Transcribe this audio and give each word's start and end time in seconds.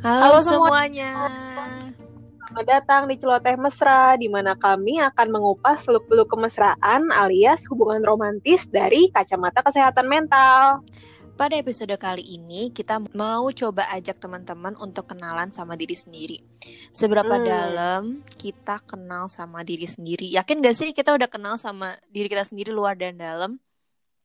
Halo, 0.00 0.40
Halo 0.40 0.48
semuanya. 0.48 1.12
Selamat 2.40 2.64
datang 2.64 3.04
di 3.04 3.20
Celoteh 3.20 3.52
Mesra, 3.60 4.16
di 4.16 4.32
mana 4.32 4.56
kami 4.56 4.96
akan 4.96 5.28
mengupas 5.28 5.84
seluk-beluk 5.84 6.24
kemesraan 6.24 7.12
alias 7.12 7.68
hubungan 7.68 8.00
romantis 8.00 8.64
dari 8.64 9.12
kacamata 9.12 9.60
kesehatan 9.60 10.08
mental. 10.08 10.80
Pada 11.36 11.52
episode 11.60 11.92
kali 12.00 12.24
ini, 12.24 12.72
kita 12.72 12.96
mau 13.12 13.52
coba 13.52 13.92
ajak 13.92 14.16
teman-teman 14.16 14.72
untuk 14.80 15.04
kenalan 15.04 15.52
sama 15.52 15.76
diri 15.76 15.92
sendiri. 15.92 16.40
Seberapa 16.96 17.36
hmm. 17.36 17.44
dalam 17.44 18.02
kita 18.40 18.80
kenal 18.88 19.28
sama 19.28 19.60
diri 19.68 19.84
sendiri? 19.84 20.32
Yakin 20.32 20.64
gak 20.64 20.80
sih 20.80 20.96
kita 20.96 21.12
udah 21.12 21.28
kenal 21.28 21.60
sama 21.60 22.00
diri 22.08 22.32
kita 22.32 22.48
sendiri 22.48 22.72
luar 22.72 22.96
dan 22.96 23.20
dalam? 23.20 23.60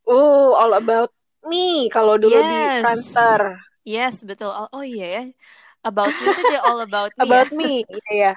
Oh, 0.07 0.55
all 0.55 0.71
about 0.71 1.11
me 1.43 1.91
kalau 1.91 2.15
dulu 2.15 2.39
yes. 2.39 2.47
di 2.47 2.59
Friendster. 2.79 3.41
Yes, 3.83 4.23
betul. 4.23 4.55
Oh, 4.55 4.71
oh 4.71 4.87
iya 4.87 5.07
ya. 5.19 5.23
About 5.85 6.09
me 6.09 6.25
itu 6.33 6.57
all 6.65 6.79
about 6.81 7.13
me. 7.13 7.21
about 7.29 7.49
ya? 7.53 7.57
me, 7.57 7.73
iya. 8.09 8.33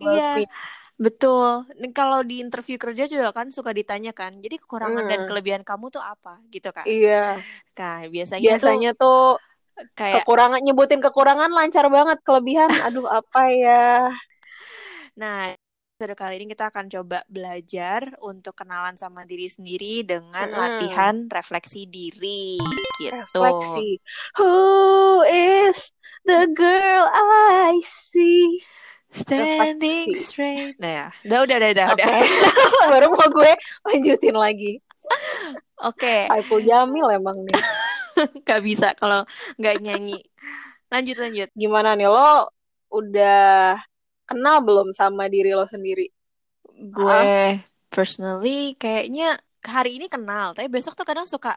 Iya. 0.00 0.30
Betul. 0.98 1.62
Kalau 1.94 2.26
di 2.26 2.42
interview 2.42 2.74
kerja 2.74 3.06
juga 3.06 3.30
kan 3.30 3.54
suka 3.54 3.70
ditanya 3.70 4.10
kan. 4.10 4.34
Jadi 4.42 4.58
kekurangan 4.58 5.06
hmm. 5.06 5.12
dan 5.14 5.20
kelebihan 5.30 5.62
kamu 5.62 5.94
tuh 5.94 6.02
apa 6.02 6.42
gitu 6.50 6.74
kan? 6.74 6.82
Iya. 6.88 7.38
Kan 7.76 8.10
biasanya, 8.10 8.58
biasanya 8.58 8.90
tuh, 8.98 9.38
tuh 9.38 9.86
kayak 9.94 10.26
kekurangan 10.26 10.58
nyebutin 10.58 10.98
kekurangan 10.98 11.54
lancar 11.54 11.86
banget, 11.86 12.18
kelebihan 12.26 12.66
aduh 12.82 13.06
apa 13.06 13.42
ya. 13.54 14.10
Nah, 15.14 15.54
episode 15.98 16.14
kali 16.14 16.38
ini 16.38 16.54
kita 16.54 16.70
akan 16.70 16.86
coba 16.86 17.26
belajar 17.26 18.14
untuk 18.22 18.54
kenalan 18.54 18.94
sama 18.94 19.26
diri 19.26 19.50
sendiri 19.50 20.06
dengan 20.06 20.46
hmm. 20.46 20.54
latihan 20.54 21.26
refleksi 21.26 21.90
diri 21.90 22.54
gitu. 23.02 23.10
Refleksi. 23.10 23.98
Who 24.38 25.26
is 25.26 25.90
the 26.22 26.46
girl 26.54 27.02
I 27.10 27.82
see? 27.82 28.62
Standing 29.10 30.14
refleksi. 30.14 30.22
straight. 30.22 30.78
Nah 30.78 30.90
ya, 30.94 31.06
udah 31.26 31.38
udah 31.50 31.56
udah 31.66 31.66
udah. 31.74 31.90
Okay. 31.98 32.22
Baru 32.94 33.06
mau 33.18 33.28
gue 33.34 33.52
lanjutin 33.90 34.38
lagi. 34.38 34.78
Oke. 35.82 35.98
Okay. 35.98 36.30
Saiful 36.30 36.62
Jamil 36.62 37.10
emang 37.10 37.42
nih. 37.42 37.58
gak 38.46 38.62
bisa 38.62 38.94
kalau 38.94 39.26
nggak 39.58 39.82
nyanyi. 39.82 40.22
Lanjut 40.94 41.18
lanjut. 41.18 41.50
Gimana 41.58 41.98
nih 41.98 42.06
lo 42.06 42.54
udah 42.86 43.82
kenal 44.28 44.60
belum 44.60 44.92
sama 44.92 45.26
diri 45.32 45.56
lo 45.56 45.64
sendiri? 45.64 46.12
Gue 46.76 47.08
uh. 47.16 47.56
personally 47.88 48.76
kayaknya 48.76 49.40
hari 49.64 49.96
ini 49.96 50.06
kenal, 50.06 50.52
tapi 50.52 50.68
besok 50.68 50.94
tuh 50.94 51.08
kadang 51.08 51.24
suka 51.24 51.56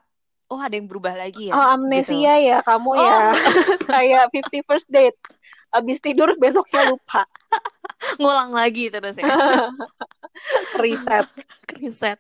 oh 0.52 0.60
ada 0.60 0.76
yang 0.76 0.88
berubah 0.88 1.16
lagi 1.16 1.52
ya. 1.52 1.54
Oh 1.56 1.66
amnesia 1.76 2.36
gitu. 2.40 2.50
ya 2.52 2.58
kamu 2.64 2.90
ya. 2.96 3.04
oh. 3.04 3.12
ya. 3.12 3.32
Kayak 3.88 4.24
fifty 4.32 4.60
first 4.64 4.88
date. 4.92 5.16
Abis 5.72 6.04
tidur 6.04 6.36
besoknya 6.38 6.92
lupa. 6.92 7.24
Ngulang 8.22 8.52
lagi 8.52 8.92
terus 8.92 9.16
ya. 9.16 9.28
Reset. 10.82 11.28
Reset. 11.80 12.20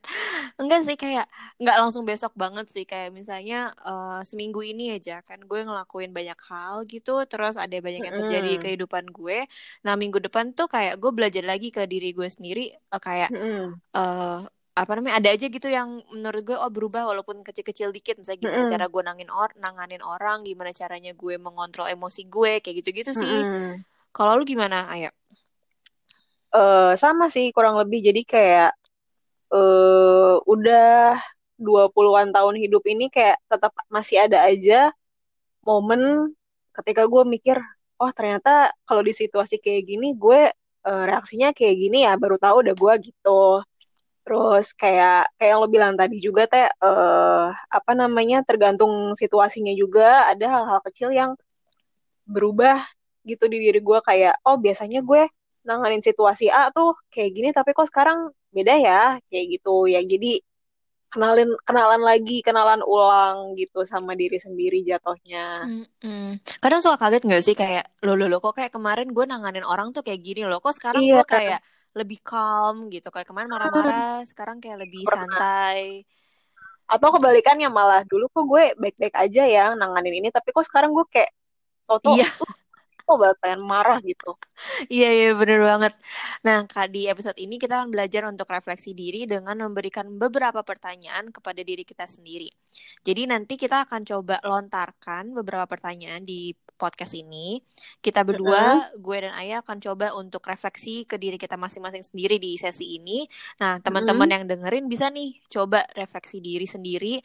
Enggak 0.55 0.81
sih 0.87 0.95
kayak 0.95 1.25
nggak 1.57 1.77
langsung 1.77 2.03
besok 2.07 2.33
banget 2.33 2.69
sih 2.71 2.85
kayak 2.87 3.11
misalnya 3.11 3.75
uh, 3.83 4.21
seminggu 4.23 4.61
ini 4.65 4.95
aja 4.97 5.21
kan 5.21 5.41
gue 5.41 5.59
ngelakuin 5.61 6.13
banyak 6.13 6.39
hal 6.49 6.85
gitu 6.85 7.21
terus 7.29 7.57
ada 7.57 7.73
banyak 7.77 8.01
yang 8.01 8.17
terjadi 8.17 8.51
mm. 8.57 8.61
kehidupan 8.61 9.09
gue. 9.09 9.45
Nah 9.83 9.93
minggu 9.99 10.21
depan 10.23 10.53
tuh 10.55 10.69
kayak 10.69 10.97
gue 11.01 11.11
belajar 11.11 11.43
lagi 11.45 11.69
ke 11.73 11.83
diri 11.89 12.13
gue 12.13 12.29
sendiri 12.29 12.71
uh, 12.93 13.01
kayak 13.01 13.29
mm. 13.33 13.67
uh, 13.97 14.45
apa 14.71 14.91
namanya 14.95 15.19
ada 15.19 15.29
aja 15.35 15.51
gitu 15.51 15.67
yang 15.67 15.99
menurut 16.15 16.41
gue 16.47 16.55
oh 16.55 16.71
berubah 16.71 17.03
walaupun 17.03 17.43
kecil-kecil 17.43 17.91
dikit. 17.91 18.15
Misalnya 18.19 18.39
gimana 18.47 18.63
mm. 18.67 18.71
cara 18.71 18.85
gue 18.87 19.01
nangin 19.03 19.29
or 19.29 19.49
nanganin 19.59 20.03
orang 20.03 20.47
gimana 20.47 20.71
caranya 20.71 21.11
gue 21.11 21.35
mengontrol 21.35 21.91
emosi 21.91 22.27
gue 22.31 22.63
kayak 22.63 22.75
gitu-gitu 22.83 23.11
sih. 23.11 23.27
Mm. 23.27 23.83
kalau 24.11 24.39
lu 24.39 24.43
gimana 24.43 24.87
ayo? 24.95 25.11
Uh, 26.51 26.95
sama 26.99 27.27
sih 27.27 27.51
kurang 27.51 27.79
lebih. 27.79 27.99
Jadi 28.11 28.23
kayak 28.27 28.71
uh, 29.51 30.39
udah 30.47 31.19
20-an 31.61 32.33
tahun 32.33 32.55
hidup 32.57 32.83
ini 32.89 33.11
kayak 33.13 33.37
tetap 33.45 33.71
masih 33.91 34.25
ada 34.25 34.41
aja 34.49 34.89
momen 35.61 36.33
ketika 36.73 37.05
gue 37.05 37.23
mikir 37.27 37.61
oh 38.01 38.09
ternyata 38.09 38.73
kalau 38.87 39.05
di 39.05 39.13
situasi 39.13 39.61
kayak 39.61 39.85
gini 39.85 40.17
gue 40.17 40.49
uh, 40.89 41.03
reaksinya 41.05 41.53
kayak 41.53 41.75
gini 41.77 42.01
ya 42.07 42.17
baru 42.17 42.41
tahu 42.41 42.65
udah 42.65 42.73
gue 42.73 42.93
gitu 43.13 43.61
Terus 44.21 44.77
kayak 44.77 45.33
kayak 45.37 45.49
yang 45.51 45.59
lo 45.61 45.67
bilang 45.67 45.93
tadi 45.97 46.21
juga 46.21 46.45
teh 46.45 46.69
uh, 46.69 47.49
apa 47.51 47.91
namanya 47.97 48.45
tergantung 48.45 49.17
situasinya 49.17 49.73
juga. 49.73 50.29
Ada 50.29 50.45
hal-hal 50.61 50.79
kecil 50.85 51.09
yang 51.13 51.31
berubah 52.29 52.79
gitu 53.25 53.49
di 53.49 53.57
diri 53.61 53.81
gue 53.81 53.99
kayak 54.01 54.41
oh 54.45 54.57
biasanya 54.57 55.01
gue 55.05 55.29
nanganin 55.61 56.01
situasi 56.01 56.49
A 56.49 56.73
tuh 56.73 56.97
kayak 57.13 57.31
gini 57.37 57.49
tapi 57.53 57.73
kok 57.73 57.89
sekarang 57.89 58.29
beda 58.53 58.73
ya? 58.77 59.01
Kayak 59.29 59.45
gitu. 59.57 59.89
Ya 59.89 60.01
jadi 60.05 60.41
kenalin 61.11 61.51
kenalan 61.67 62.01
lagi 62.01 62.39
kenalan 62.39 62.79
ulang 62.87 63.57
gitu 63.59 63.83
sama 63.83 64.15
diri 64.15 64.39
sendiri 64.39 64.79
jatuhnya. 64.79 65.67
Mm-hmm. 65.67 66.39
kadang 66.63 66.79
suka 66.79 66.95
kaget 66.95 67.27
gak 67.27 67.43
sih? 67.43 67.55
Kayak 67.57 67.91
lo 68.05 68.15
lo 68.15 68.31
lo 68.31 68.39
kok 68.39 68.55
kayak 68.55 68.71
kemarin 68.71 69.11
gue 69.11 69.25
nanganin 69.27 69.67
orang 69.67 69.91
tuh 69.91 70.05
kayak 70.07 70.23
gini 70.23 70.47
loh? 70.47 70.63
Kok 70.63 70.71
sekarang 70.77 71.03
iya, 71.03 71.19
gue 71.19 71.25
kayak 71.27 71.59
lebih 71.91 72.19
calm 72.23 72.87
gitu. 72.87 73.11
Kayak 73.11 73.27
kemarin 73.27 73.49
marah-marah 73.51 74.23
sekarang 74.23 74.63
kayak 74.63 74.87
lebih 74.87 75.03
santai. 75.07 76.07
Atau 76.87 77.15
kebalikannya 77.15 77.71
malah 77.71 78.03
dulu 78.03 78.27
kok 78.31 78.45
gue 78.47 78.63
baik-baik 78.75 79.15
aja 79.15 79.43
ya 79.47 79.65
nanganin 79.75 80.19
ini 80.23 80.27
tapi 80.27 80.51
kok 80.51 80.67
sekarang 80.67 80.91
gue 80.91 81.05
kayak 81.07 81.31
toto 81.87 82.15
iya. 82.15 82.27
Kok 83.11 83.19
banget 83.19 83.37
pengen 83.43 83.61
marah 83.67 83.99
gitu 83.99 84.31
iya 84.87 85.11
iya 85.11 85.29
bener 85.35 85.59
banget 85.59 85.93
nah 86.47 86.63
kak 86.63 86.87
di 86.95 87.11
episode 87.11 87.35
ini 87.35 87.59
kita 87.59 87.83
akan 87.83 87.89
belajar 87.91 88.23
untuk 88.31 88.47
refleksi 88.47 88.95
diri 88.95 89.27
dengan 89.27 89.59
memberikan 89.67 90.07
beberapa 90.15 90.63
pertanyaan 90.63 91.35
kepada 91.35 91.59
diri 91.59 91.83
kita 91.83 92.07
sendiri 92.07 92.47
jadi 93.03 93.27
nanti 93.27 93.59
kita 93.59 93.83
akan 93.83 94.07
coba 94.07 94.39
lontarkan 94.47 95.35
beberapa 95.35 95.67
pertanyaan 95.67 96.23
di 96.23 96.55
podcast 96.81 97.13
ini. 97.13 97.61
Kita 98.01 98.25
berdua, 98.25 98.89
uh-huh. 98.89 98.97
gue 98.97 99.17
dan 99.21 99.37
Ayah 99.37 99.61
akan 99.61 99.77
coba 99.77 100.17
untuk 100.17 100.41
refleksi 100.49 101.05
ke 101.05 101.21
diri 101.21 101.37
kita 101.37 101.53
masing-masing 101.53 102.01
sendiri 102.01 102.41
di 102.41 102.57
sesi 102.57 102.97
ini. 102.97 103.29
Nah, 103.61 103.77
teman-teman 103.77 104.25
uh-huh. 104.25 104.35
yang 104.41 104.43
dengerin 104.49 104.89
bisa 104.89 105.13
nih 105.13 105.37
coba 105.45 105.85
refleksi 105.93 106.41
diri 106.41 106.65
sendiri 106.65 107.21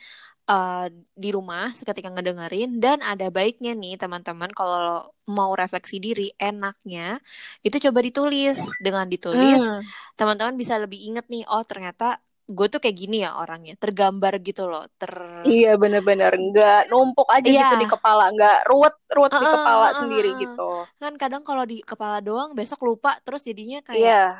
uh, 0.46 0.86
di 1.14 1.30
rumah 1.34 1.70
seketika 1.74 2.10
ngedengerin 2.10 2.78
dan 2.78 3.02
ada 3.02 3.28
baiknya 3.30 3.74
nih 3.74 3.98
teman-teman 3.98 4.50
kalau 4.54 5.10
mau 5.26 5.52
refleksi 5.58 5.98
diri 5.98 6.30
enaknya 6.38 7.18
itu 7.66 7.76
coba 7.90 7.98
ditulis. 8.02 8.58
Dengan 8.78 9.06
ditulis, 9.10 9.62
uh. 9.62 9.82
teman-teman 10.14 10.54
bisa 10.54 10.78
lebih 10.78 11.02
inget 11.02 11.26
nih, 11.26 11.44
oh 11.46 11.62
ternyata 11.66 12.22
gue 12.46 12.66
tuh 12.70 12.78
kayak 12.78 12.94
gini 12.94 13.26
ya 13.26 13.34
orangnya 13.42 13.74
tergambar 13.74 14.38
gitu 14.38 14.70
loh 14.70 14.86
ter 15.02 15.10
iya 15.42 15.74
bener-bener 15.74 16.30
nggak 16.30 16.86
numpuk 16.86 17.26
aja 17.26 17.42
yeah. 17.42 17.58
gitu 17.66 17.82
di 17.82 17.88
kepala 17.90 18.30
nggak 18.30 18.70
ruwet 18.70 18.94
ruwet 19.10 19.34
uh, 19.34 19.42
di 19.42 19.46
kepala 19.50 19.86
uh, 19.90 19.94
sendiri 19.98 20.30
gitu 20.38 20.70
kan 21.02 21.12
kadang 21.18 21.42
kalau 21.42 21.66
di 21.66 21.82
kepala 21.82 22.22
doang 22.22 22.54
besok 22.54 22.86
lupa 22.86 23.18
terus 23.26 23.42
jadinya 23.42 23.82
kayak 23.82 23.98
yeah. 23.98 24.30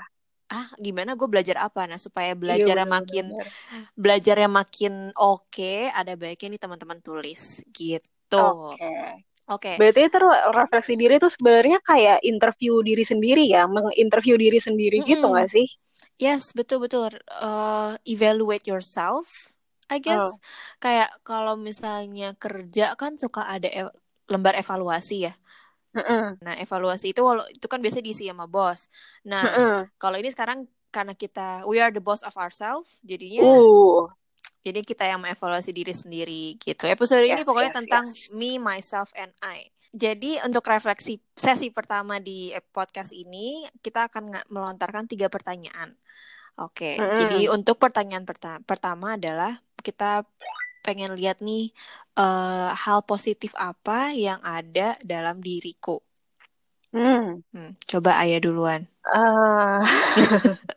Ah 0.47 0.71
gimana 0.79 1.19
gue 1.19 1.27
belajar 1.27 1.59
apa 1.59 1.91
nah 1.91 1.99
supaya 1.99 2.33
iya, 2.33 2.39
belajarnya 2.39 2.87
iya, 2.87 2.95
makin 2.95 3.27
belajarnya 3.99 4.51
makin 4.51 4.95
oke 5.19 5.51
okay, 5.51 5.91
ada 5.91 6.15
baiknya 6.15 6.55
nih 6.55 6.61
teman-teman 6.63 6.99
tulis 7.03 7.63
gitu 7.75 8.39
oke 8.43 8.79
okay. 8.79 9.27
Oke. 9.47 9.71
Okay. 9.71 9.75
Berarti 9.79 10.11
itu 10.11 10.19
refleksi 10.51 10.93
diri 10.99 11.23
itu 11.23 11.31
sebenarnya 11.31 11.79
kayak 11.87 12.19
interview 12.27 12.83
diri 12.83 13.07
sendiri 13.07 13.47
ya, 13.47 13.71
menginterview 13.71 14.35
diri 14.35 14.59
sendiri 14.59 14.99
mm 14.99 15.05
-hmm. 15.07 15.13
gitu 15.15 15.27
gak 15.31 15.51
sih? 15.55 15.67
Yes, 16.19 16.51
betul 16.51 16.83
betul. 16.83 17.15
Uh, 17.39 17.95
evaluate 18.03 18.67
yourself, 18.67 19.55
I 19.87 20.03
guess. 20.03 20.19
Oh. 20.19 20.35
Kayak 20.83 21.15
kalau 21.23 21.55
misalnya 21.55 22.35
kerja 22.35 22.99
kan 22.99 23.23
suka 23.23 23.47
ada 23.47 23.71
e 23.71 23.87
lembar 24.27 24.59
evaluasi 24.59 25.31
ya. 25.31 25.39
Uh-uh. 25.97 26.37
Nah, 26.45 26.55
evaluasi 26.61 27.17
itu 27.17 27.25
walau 27.25 27.49
itu 27.49 27.65
kan 27.65 27.81
biasa 27.81 28.05
diisi 28.05 28.29
sama 28.29 28.45
bos. 28.45 28.93
Nah, 29.25 29.43
uh-uh. 29.43 29.79
kalau 29.97 30.21
ini 30.21 30.29
sekarang 30.29 30.69
karena 30.93 31.17
kita 31.17 31.65
we 31.65 31.81
are 31.81 31.89
the 31.89 32.05
boss 32.05 32.21
of 32.21 32.37
ourselves, 32.37 33.01
jadinya 33.01 33.45
uh. 33.45 34.05
jadi 34.61 34.85
kita 34.85 35.09
yang 35.09 35.25
mengevaluasi 35.25 35.73
diri 35.73 35.97
sendiri 35.97 36.61
gitu. 36.61 36.85
Episode 36.85 37.25
yes, 37.25 37.41
ini 37.41 37.43
pokoknya 37.49 37.73
yes, 37.73 37.79
tentang 37.81 38.05
yes. 38.05 38.37
me, 38.37 38.61
myself, 38.61 39.09
and 39.17 39.33
I. 39.41 39.73
Jadi 39.97 40.37
untuk 40.45 40.69
refleksi 40.69 41.25
sesi 41.33 41.73
pertama 41.73 42.21
di 42.21 42.53
podcast 42.75 43.17
ini 43.17 43.65
kita 43.81 44.13
akan 44.13 44.53
melontarkan 44.53 45.09
tiga 45.09 45.33
pertanyaan. 45.33 45.97
Oke, 46.57 46.97
mm-hmm. 46.97 47.19
jadi 47.21 47.41
untuk 47.53 47.77
pertanyaan 47.77 48.25
perta- 48.25 48.61
pertama 48.65 49.17
adalah 49.17 49.61
kita 49.81 50.25
pengen 50.87 51.19
lihat 51.19 51.43
nih 51.43 51.75
uh, 52.15 52.71
hal 52.71 53.03
positif 53.03 53.51
apa 53.59 54.15
yang 54.15 54.39
ada 54.47 54.95
dalam 55.03 55.43
diriku. 55.43 55.99
Hmm. 56.95 57.43
Hmm, 57.51 57.75
coba 57.91 58.23
ayah 58.23 58.39
duluan. 58.39 58.87
Uh... 59.03 59.83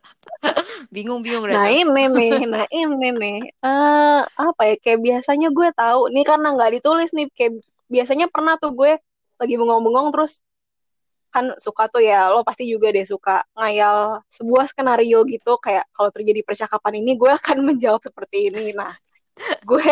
bingung 0.89 1.21
bingung 1.21 1.45
nah 1.45 1.69
ini 1.69 2.09
nih 2.09 2.31
nah 2.53 2.65
ini 2.73 3.09
nih 3.13 3.39
uh, 3.61 4.25
apa 4.25 4.61
ya 4.73 4.75
kayak 4.81 4.99
biasanya 5.05 5.53
gue 5.53 5.69
tahu 5.75 6.09
nih 6.09 6.25
karena 6.25 6.47
nggak 6.57 6.71
ditulis 6.81 7.13
nih 7.13 7.29
kayak 7.37 7.61
biasanya 7.91 8.25
pernah 8.25 8.57
tuh 8.57 8.73
gue 8.73 8.97
lagi 9.39 9.55
bengong-bengong 9.55 10.09
terus 10.09 10.41
kan 11.29 11.53
suka 11.61 11.85
tuh 11.93 12.01
ya 12.01 12.33
lo 12.33 12.41
pasti 12.41 12.65
juga 12.65 12.89
deh 12.89 13.05
suka 13.05 13.45
ngayal 13.53 14.25
sebuah 14.33 14.65
skenario 14.73 15.21
gitu 15.29 15.61
kayak 15.61 15.85
kalau 15.93 16.09
terjadi 16.09 16.41
percakapan 16.41 17.05
ini 17.05 17.13
gue 17.13 17.29
akan 17.29 17.57
menjawab 17.69 18.01
seperti 18.01 18.49
ini 18.49 18.73
nah 18.73 18.93
gue 19.69 19.89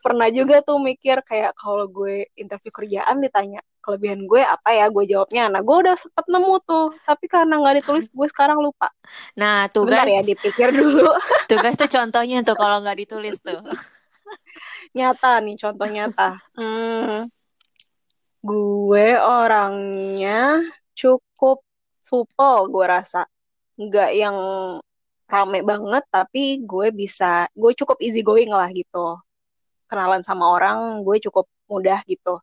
pernah 0.00 0.28
juga 0.30 0.62
tuh 0.62 0.78
mikir 0.78 1.20
kayak 1.26 1.56
kalau 1.58 1.86
gue 1.90 2.28
interview 2.38 2.70
kerjaan 2.70 3.18
ditanya 3.20 3.60
kelebihan 3.84 4.24
gue 4.24 4.40
apa 4.40 4.70
ya? 4.72 4.86
Gue 4.88 5.04
jawabnya 5.04 5.52
nah 5.52 5.60
gue 5.60 5.76
udah 5.76 5.96
sempet 5.98 6.24
nemu 6.30 6.54
tuh 6.64 6.94
tapi 7.04 7.26
karena 7.28 7.60
nggak 7.60 7.84
ditulis 7.84 8.06
gue 8.08 8.28
sekarang 8.30 8.58
lupa. 8.62 8.88
Nah 9.36 9.68
tugas 9.68 10.02
Sebentar 10.02 10.08
ya 10.08 10.20
dipikir 10.24 10.68
dulu. 10.72 11.10
tugas 11.52 11.74
tuh 11.76 11.90
contohnya 11.90 12.40
tuh 12.46 12.56
kalau 12.56 12.80
nggak 12.80 12.98
ditulis 13.04 13.36
tuh. 13.42 13.60
Nyata 14.96 15.42
nih 15.42 15.56
contoh 15.58 15.88
nyata. 15.90 16.30
Hmm, 16.54 17.28
gue 18.44 19.08
orangnya 19.18 20.62
cukup 20.94 21.64
supel 22.04 22.70
gue 22.70 22.86
rasa. 22.86 23.26
Nggak 23.74 24.10
yang 24.14 24.36
rame 25.34 25.60
banget 25.66 26.04
tapi 26.14 26.62
gue 26.62 26.94
bisa 26.94 27.50
gue 27.50 27.72
cukup 27.74 27.98
easy 27.98 28.22
going 28.22 28.50
lah 28.50 28.70
gitu 28.70 29.18
kenalan 29.90 30.22
sama 30.22 30.46
orang 30.54 31.02
gue 31.02 31.18
cukup 31.26 31.50
mudah 31.66 31.98
gitu 32.06 32.38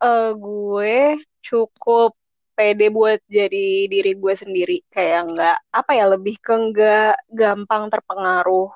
uh, 0.00 0.30
gue 0.32 1.20
cukup 1.44 2.16
pede 2.54 2.88
buat 2.88 3.20
jadi 3.28 3.90
diri 3.90 4.12
gue 4.16 4.34
sendiri 4.34 4.78
kayak 4.88 5.20
nggak 5.36 5.58
apa 5.74 5.90
ya 5.92 6.06
lebih 6.08 6.38
ke 6.38 6.54
nggak 6.54 7.14
gampang 7.28 7.90
terpengaruh 7.92 8.70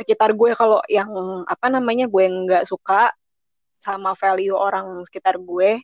sekitar 0.00 0.32
gue 0.32 0.56
kalau 0.56 0.80
yang 0.88 1.10
apa 1.44 1.66
namanya 1.68 2.08
gue 2.08 2.24
nggak 2.24 2.64
suka 2.64 3.12
sama 3.82 4.16
value 4.16 4.56
orang 4.56 5.04
sekitar 5.04 5.36
gue 5.36 5.82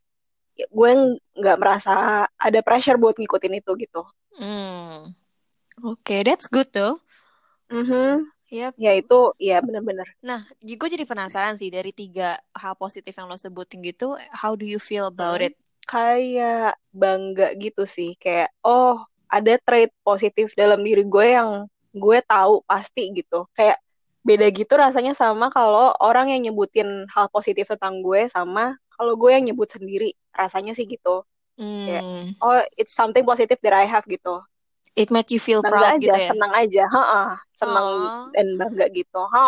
ya 0.57 0.67
gue 0.73 0.91
nggak 1.37 1.59
merasa 1.61 2.25
ada 2.33 2.61
pressure 2.65 2.97
buat 2.97 3.19
ngikutin 3.21 3.61
itu 3.61 3.73
gitu. 3.77 4.03
Hmm. 4.41 5.13
Oke, 5.85 6.01
okay, 6.01 6.21
that's 6.25 6.49
good 6.49 6.69
tuh. 6.73 6.97
Mm 7.69 7.85
-hmm. 7.85 8.13
Yep. 8.47 8.79
Ya 8.79 8.93
itu, 8.95 9.35
ya 9.43 9.59
benar-benar. 9.59 10.07
Nah, 10.23 10.47
gue 10.63 10.89
jadi 10.89 11.03
penasaran 11.03 11.59
sih 11.59 11.67
dari 11.67 11.91
tiga 11.91 12.39
hal 12.55 12.79
positif 12.79 13.11
yang 13.19 13.27
lo 13.27 13.35
sebutin 13.35 13.83
gitu, 13.83 14.15
how 14.31 14.55
do 14.55 14.63
you 14.63 14.79
feel 14.79 15.11
about 15.11 15.43
hmm. 15.43 15.51
it? 15.51 15.55
Kayak 15.87 16.79
bangga 16.95 17.55
gitu 17.59 17.87
sih, 17.91 18.15
kayak 18.19 18.55
oh 18.63 19.03
ada 19.27 19.59
trait 19.59 19.91
positif 20.07 20.55
dalam 20.55 20.83
diri 20.87 21.03
gue 21.03 21.27
yang 21.35 21.67
gue 21.91 22.19
tahu 22.23 22.63
pasti 22.71 23.11
gitu. 23.11 23.51
Kayak 23.51 23.83
beda 24.27 24.47
gitu 24.51 24.75
rasanya 24.75 25.15
sama 25.15 25.55
kalau 25.55 25.95
orang 26.03 26.35
yang 26.35 26.51
nyebutin 26.51 27.07
hal 27.15 27.31
positif 27.31 27.71
tentang 27.71 28.03
gue 28.03 28.27
sama 28.27 28.75
kalau 28.91 29.15
gue 29.15 29.31
yang 29.31 29.47
nyebut 29.47 29.71
sendiri 29.71 30.19
rasanya 30.35 30.75
sih 30.75 30.83
gitu 30.83 31.23
hmm. 31.55 31.87
kayak 31.87 32.05
oh 32.43 32.59
it's 32.75 32.91
something 32.91 33.23
positive 33.23 33.63
that 33.63 33.71
I 33.71 33.87
have 33.87 34.03
gitu 34.11 34.43
it 34.97 35.13
make 35.13 35.29
you 35.29 35.39
feel 35.39 35.61
bangga 35.61 35.77
proud 35.77 35.89
aja, 35.95 36.01
gitu 36.01 36.19
ya 36.19 36.31
senang 36.33 36.53
aja 36.57 36.85
ha 36.89 37.03
-ha. 37.05 37.23
senang 37.55 37.87
Aww. 37.87 38.33
dan 38.33 38.47
bangga 38.57 38.87
gitu 38.91 39.21
ha 39.31 39.47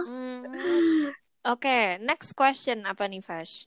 hmm. 0.00 0.40
oke 1.44 1.60
okay, 1.60 1.98
next 2.00 2.32
question 2.38 2.86
apa 2.86 3.04
nih 3.10 3.20
Fash 3.20 3.66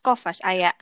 kok 0.00 0.16
Fash 0.16 0.40
Ayah 0.42 0.74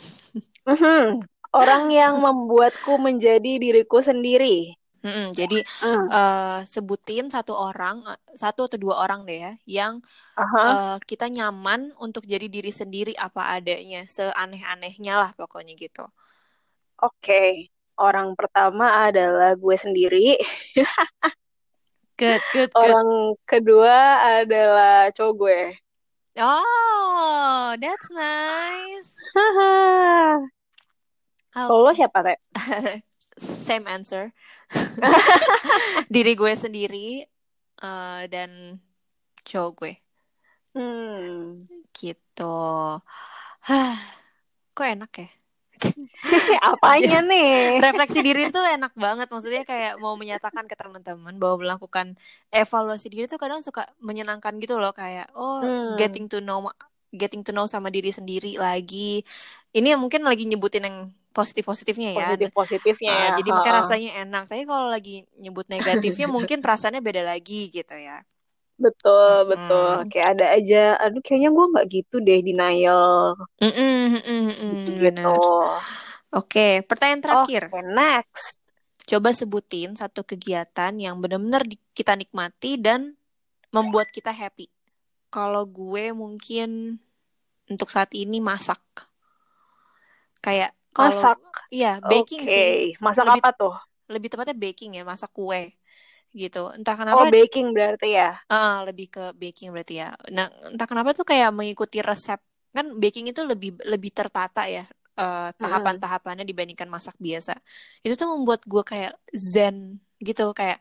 mhm. 0.72 1.22
orang 1.52 1.84
yang 1.92 2.16
membuatku 2.18 2.96
menjadi 2.96 3.60
diriku 3.60 4.00
sendiri 4.00 4.80
Mm-mm, 5.02 5.34
jadi 5.34 5.66
mm. 5.66 6.06
uh, 6.14 6.62
sebutin 6.62 7.26
satu 7.26 7.58
orang, 7.58 8.06
satu 8.38 8.70
atau 8.70 8.78
dua 8.78 9.02
orang 9.02 9.26
deh 9.26 9.34
ya, 9.42 9.52
yang 9.66 9.98
uh-huh. 10.38 10.54
uh, 10.62 10.96
kita 11.02 11.26
nyaman 11.26 11.90
untuk 11.98 12.22
jadi 12.22 12.46
diri 12.46 12.70
sendiri 12.70 13.10
apa 13.18 13.50
adanya, 13.50 14.06
seaneh-anehnya 14.06 15.18
lah 15.18 15.30
pokoknya 15.34 15.74
gitu. 15.74 16.06
Oke, 17.02 17.18
okay. 17.18 17.52
Orang 17.98 18.36
pertama 18.38 19.08
adalah 19.08 19.56
gue 19.56 19.76
sendiri. 19.76 20.36
good, 22.20 22.42
good, 22.52 22.70
good. 22.70 22.76
Orang 22.76 23.36
kedua 23.44 23.96
adalah 24.42 25.10
cowok 25.12 25.34
gue. 25.36 25.60
Oh, 26.40 27.76
that's 27.76 28.08
nice. 28.08 29.12
Kalau 31.52 31.92
okay. 31.92 32.00
siapa 32.00 32.18
teh? 32.24 32.38
Same 33.68 33.88
answer. 33.88 34.32
diri 36.14 36.32
gue 36.32 36.52
sendiri 36.56 37.24
uh, 37.84 38.24
dan 38.28 38.80
cowok 39.42 39.72
gue 39.82 39.94
hmm. 40.76 41.66
gitu 41.92 42.58
kok 44.76 44.86
enak 44.86 45.12
ya 45.12 45.28
apanya 46.72 47.18
nih? 47.24 47.82
Refleksi 47.82 48.20
diri 48.22 48.48
tuh 48.48 48.62
enak 48.62 48.94
banget. 48.94 49.28
Maksudnya 49.28 49.62
kayak 49.66 49.98
mau 49.98 50.14
menyatakan 50.14 50.64
ke 50.70 50.74
teman-teman 50.78 51.34
bahwa 51.36 51.62
melakukan 51.62 52.14
evaluasi 52.54 53.10
diri 53.10 53.26
tuh 53.26 53.40
kadang 53.40 53.60
suka 53.60 53.88
menyenangkan 53.98 54.56
gitu 54.62 54.78
loh. 54.78 54.94
Kayak 54.94 55.30
oh 55.34 55.62
hmm. 55.62 55.98
getting 55.98 56.30
to 56.30 56.38
know 56.38 56.70
getting 57.12 57.44
to 57.44 57.52
know 57.52 57.68
sama 57.68 57.90
diri 57.90 58.10
sendiri 58.10 58.56
lagi. 58.56 59.22
Ini 59.72 59.96
mungkin 59.96 60.24
lagi 60.24 60.48
nyebutin 60.48 60.84
yang 60.88 60.98
positif 61.32 61.64
positifnya 61.64 62.12
ya. 62.12 62.26
Positif 62.28 62.50
positifnya 62.52 63.12
uh, 63.12 63.18
ya. 63.18 63.28
jadi 63.40 63.50
makanya 63.52 63.74
rasanya 63.84 64.10
enak. 64.26 64.44
Tapi 64.48 64.62
kalau 64.64 64.88
lagi 64.88 65.24
nyebut 65.40 65.66
negatifnya 65.68 66.28
mungkin 66.28 66.60
perasaannya 66.64 67.00
beda 67.00 67.22
lagi 67.24 67.72
gitu 67.72 67.96
ya 67.96 68.24
betul 68.82 69.46
hmm. 69.46 69.48
betul 69.54 69.92
kayak 70.10 70.28
ada 70.36 70.46
aja 70.58 70.84
aduh 70.98 71.22
kayaknya 71.22 71.50
gue 71.54 71.66
nggak 71.70 71.86
gitu 71.88 72.16
deh 72.18 72.40
denial 72.42 73.38
mm 73.62 73.72
-mm, 73.72 74.02
mm 74.18 74.42
-mm, 74.50 74.72
gitu 74.98 75.36
oke 76.34 76.66
pertanyaan 76.90 77.22
terakhir 77.22 77.62
okay, 77.70 77.86
next 77.94 78.58
coba 79.06 79.30
sebutin 79.30 79.94
satu 79.94 80.26
kegiatan 80.26 80.92
yang 80.98 81.22
benar-benar 81.22 81.62
kita 81.94 82.18
nikmati 82.18 82.78
dan 82.78 83.14
membuat 83.70 84.10
kita 84.10 84.34
happy 84.34 84.66
kalau 85.30 85.62
gue 85.64 86.10
mungkin 86.10 86.98
untuk 87.70 87.88
saat 87.88 88.10
ini 88.12 88.42
masak 88.42 88.82
kayak 90.42 90.74
Kalo, 90.92 91.08
masak. 91.08 91.40
Iya, 91.72 92.04
baking 92.04 92.44
okay. 92.44 92.52
sih. 92.52 92.76
Masak 93.00 93.24
lebih, 93.24 93.40
apa 93.40 93.50
tuh? 93.56 93.74
Lebih 94.12 94.28
tepatnya 94.28 94.52
baking 94.52 95.00
ya, 95.00 95.08
masak 95.08 95.32
kue 95.32 95.72
gitu. 96.32 96.72
Entah 96.72 96.96
kenapa. 96.96 97.22
Oh, 97.22 97.28
baking 97.28 97.76
berarti 97.76 98.16
ya? 98.16 98.40
Uh, 98.48 98.88
lebih 98.88 99.12
ke 99.12 99.24
baking 99.36 99.70
berarti 99.70 100.02
ya. 100.02 100.16
Nah, 100.32 100.48
entah 100.68 100.88
kenapa 100.88 101.12
tuh 101.12 101.28
kayak 101.28 101.52
mengikuti 101.52 102.00
resep. 102.00 102.40
Kan 102.72 102.96
baking 102.96 103.28
itu 103.28 103.44
lebih 103.44 103.76
lebih 103.84 104.10
tertata 104.10 104.64
ya 104.64 104.88
uh, 105.16 105.50
tahapan-tahapannya 105.56 106.44
dibandingkan 106.48 106.88
masak 106.88 107.16
biasa. 107.20 107.56
Itu 108.00 108.16
tuh 108.16 108.32
membuat 108.32 108.64
gue 108.64 108.82
kayak 108.84 109.12
zen 109.32 110.00
gitu, 110.22 110.56
kayak 110.56 110.80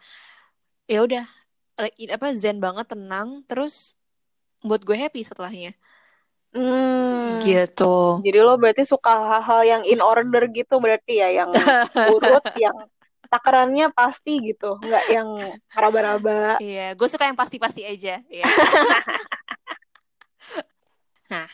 ya 0.87 1.03
udah 1.03 1.25
apa 2.11 2.27
zen 2.37 2.61
banget, 2.61 2.93
tenang, 2.93 3.41
terus 3.49 3.97
buat 4.61 4.83
gue 4.85 4.95
happy 4.95 5.25
setelahnya. 5.25 5.73
Hmm, 6.51 7.39
gitu. 7.39 8.19
Jadi 8.19 8.37
lo 8.43 8.59
berarti 8.59 8.83
suka 8.83 9.39
hal-hal 9.39 9.61
yang 9.63 9.83
in 9.87 10.03
order 10.03 10.51
gitu 10.51 10.83
berarti 10.83 11.23
ya, 11.23 11.43
yang 11.43 11.49
urut, 12.15 12.43
yang 12.59 12.75
takarannya 13.31 13.95
pasti 13.95 14.51
gitu, 14.51 14.75
nggak 14.83 15.05
yang 15.07 15.29
raba-raba. 15.71 16.59
Iya, 16.59 16.99
gue 16.99 17.07
suka 17.07 17.31
yang 17.31 17.39
pasti-pasti 17.39 17.87
aja. 17.87 18.19
Iya. 18.27 18.43
nah, 21.31 21.47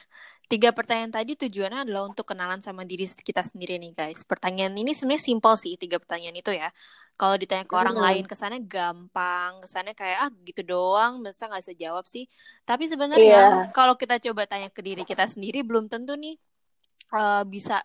tiga 0.50 0.74
pertanyaan 0.74 1.14
tadi 1.14 1.38
tujuannya 1.38 1.86
adalah 1.86 2.10
untuk 2.10 2.26
kenalan 2.26 2.66
sama 2.66 2.82
diri 2.82 3.06
kita 3.06 3.46
sendiri 3.46 3.78
nih 3.78 3.94
guys. 3.94 4.26
Pertanyaan 4.26 4.74
ini 4.74 4.98
sebenarnya 4.98 5.22
simpel 5.22 5.54
sih 5.54 5.78
tiga 5.78 6.02
pertanyaan 6.02 6.42
itu 6.42 6.50
ya 6.50 6.74
kalau 7.18 7.36
ditanya 7.36 7.66
ke 7.66 7.74
orang 7.74 7.98
hmm. 7.98 8.06
lain 8.06 8.24
kesannya 8.30 8.62
gampang 8.70 9.58
kesannya 9.66 9.98
kayak 9.98 10.18
ah 10.22 10.32
gitu 10.46 10.62
doang 10.62 11.26
masa 11.26 11.50
nggak 11.50 11.66
bisa 11.66 11.74
jawab 11.74 12.06
sih 12.06 12.30
tapi 12.64 12.86
sebenarnya 12.86 13.66
yeah. 13.66 13.74
kalau 13.74 13.98
kita 13.98 14.22
coba 14.22 14.46
tanya 14.46 14.70
ke 14.70 14.86
diri 14.86 15.02
kita 15.02 15.26
sendiri 15.26 15.66
belum 15.66 15.90
tentu 15.90 16.14
nih 16.14 16.38
uh, 17.12 17.42
bisa 17.44 17.82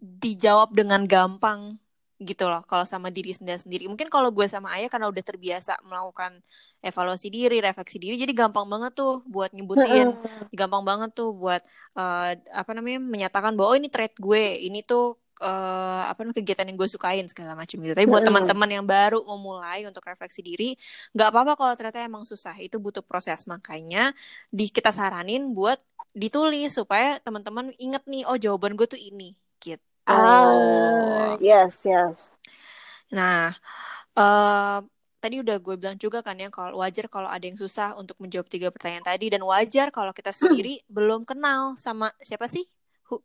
dijawab 0.00 0.72
dengan 0.72 1.04
gampang 1.04 1.76
gitu 2.20 2.52
loh 2.52 2.60
kalau 2.68 2.84
sama 2.84 3.08
diri 3.08 3.32
sendiri 3.32 3.56
sendiri 3.56 3.84
mungkin 3.88 4.12
kalau 4.12 4.28
gue 4.28 4.44
sama 4.44 4.76
ayah 4.76 4.92
karena 4.92 5.08
udah 5.08 5.24
terbiasa 5.24 5.80
melakukan 5.88 6.44
evaluasi 6.84 7.32
diri 7.32 7.64
refleksi 7.64 7.96
diri 7.96 8.20
jadi 8.20 8.36
gampang 8.36 8.68
banget 8.68 8.92
tuh 8.92 9.24
buat 9.24 9.48
nyebutin 9.56 10.12
gampang 10.52 10.84
banget 10.84 11.16
tuh 11.16 11.32
buat 11.32 11.64
uh, 11.96 12.36
apa 12.52 12.70
namanya 12.76 13.00
menyatakan 13.00 13.56
bahwa 13.56 13.72
oh 13.72 13.78
ini 13.80 13.88
trait 13.88 14.12
gue 14.20 14.60
ini 14.60 14.84
tuh 14.84 15.16
uh, 15.40 16.04
apa 16.06 16.20
namanya 16.22 16.38
kegiatan 16.44 16.68
yang 16.68 16.76
gue 16.76 16.88
sukain 16.88 17.26
segala 17.26 17.56
macam 17.56 17.80
gitu. 17.80 17.96
Tapi 17.96 18.06
buat 18.06 18.22
teman-teman 18.22 18.68
yang 18.68 18.84
baru 18.84 19.24
memulai 19.24 19.88
untuk 19.88 20.04
refleksi 20.04 20.44
diri, 20.44 20.76
nggak 21.16 21.28
apa-apa 21.32 21.52
kalau 21.56 21.72
ternyata 21.74 22.04
emang 22.04 22.24
susah. 22.28 22.54
Itu 22.60 22.76
butuh 22.78 23.00
proses. 23.00 23.48
Makanya 23.48 24.12
di 24.52 24.68
kita 24.68 24.92
saranin 24.92 25.56
buat 25.56 25.80
ditulis 26.12 26.76
supaya 26.76 27.18
teman-teman 27.24 27.72
inget 27.80 28.04
nih, 28.04 28.28
oh 28.28 28.36
jawaban 28.36 28.76
gue 28.76 28.86
tuh 28.86 29.00
ini 29.00 29.34
gitu. 29.58 29.89
Ah, 30.08 31.36
yes, 31.40 31.84
yes. 31.86 32.40
Nah, 33.10 33.52
uh, 34.16 34.80
tadi 35.20 35.44
udah 35.44 35.60
gue 35.60 35.74
bilang 35.76 35.98
juga 36.00 36.24
kan 36.24 36.34
ya 36.40 36.48
kalau 36.48 36.80
wajar 36.80 37.06
kalau 37.12 37.28
ada 37.28 37.44
yang 37.44 37.58
susah 37.60 37.92
untuk 38.00 38.16
menjawab 38.16 38.48
tiga 38.48 38.72
pertanyaan 38.72 39.04
tadi 39.04 39.28
dan 39.28 39.44
wajar 39.44 39.92
kalau 39.92 40.16
kita 40.16 40.32
sendiri 40.32 40.80
belum 40.96 41.28
kenal 41.28 41.76
sama 41.76 42.08
siapa 42.24 42.48
sih 42.48 42.64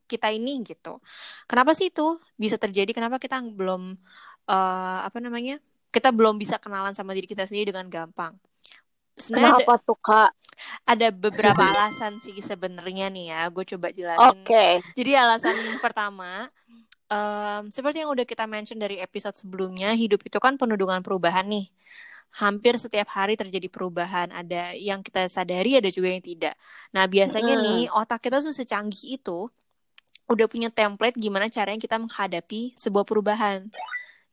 kita 0.10 0.34
ini 0.34 0.65
gitu. 0.65 0.98
Kenapa 1.46 1.77
sih 1.77 1.94
itu 1.94 2.17
bisa 2.36 2.58
terjadi? 2.58 2.89
Kenapa 2.91 3.22
kita 3.22 3.39
belum 3.39 3.96
uh, 4.50 5.00
apa 5.05 5.17
namanya? 5.22 5.62
Kita 5.94 6.10
belum 6.12 6.36
bisa 6.41 6.58
kenalan 6.58 6.91
sama 6.98 7.13
diri 7.15 7.29
kita 7.29 7.46
sendiri 7.48 7.72
dengan 7.72 7.88
gampang. 7.88 8.34
Sebenarnya 9.16 9.64
Kenapa 9.64 9.74
ada, 9.80 9.86
tuh 9.88 10.00
kak? 10.00 10.32
Ada 10.88 11.08
beberapa 11.12 11.64
alasan 11.64 12.20
sih 12.24 12.40
sebenarnya 12.40 13.12
nih 13.12 13.26
ya. 13.32 13.42
Gue 13.52 13.64
coba 13.68 13.92
jelasin. 13.92 14.24
Oke. 14.32 14.48
Okay. 14.48 14.72
Jadi 14.96 15.12
alasan 15.16 15.56
pertama, 15.84 16.48
um, 17.12 17.64
seperti 17.72 18.04
yang 18.04 18.12
udah 18.12 18.24
kita 18.28 18.48
mention 18.48 18.80
dari 18.80 19.00
episode 19.00 19.36
sebelumnya, 19.36 19.92
hidup 19.96 20.24
itu 20.24 20.38
kan 20.40 20.56
penuh 20.56 20.80
dengan 20.80 21.04
perubahan 21.04 21.48
nih 21.48 21.68
hampir 22.36 22.76
setiap 22.76 23.08
hari 23.16 23.40
terjadi 23.40 23.72
perubahan. 23.72 24.32
Ada 24.36 24.76
yang 24.76 25.00
kita 25.00 25.28
sadari, 25.32 25.80
ada 25.80 25.88
juga 25.88 26.12
yang 26.12 26.24
tidak. 26.24 26.56
Nah, 26.92 27.08
biasanya 27.08 27.56
hmm. 27.56 27.64
nih 27.64 27.82
otak 27.96 28.28
kita 28.28 28.44
tuh 28.44 28.52
secanggih 28.52 29.20
itu 29.20 29.48
udah 30.26 30.48
punya 30.50 30.74
template 30.74 31.16
gimana 31.22 31.48
caranya 31.48 31.80
kita 31.80 31.96
menghadapi 31.96 32.76
sebuah 32.76 33.06
perubahan. 33.08 33.72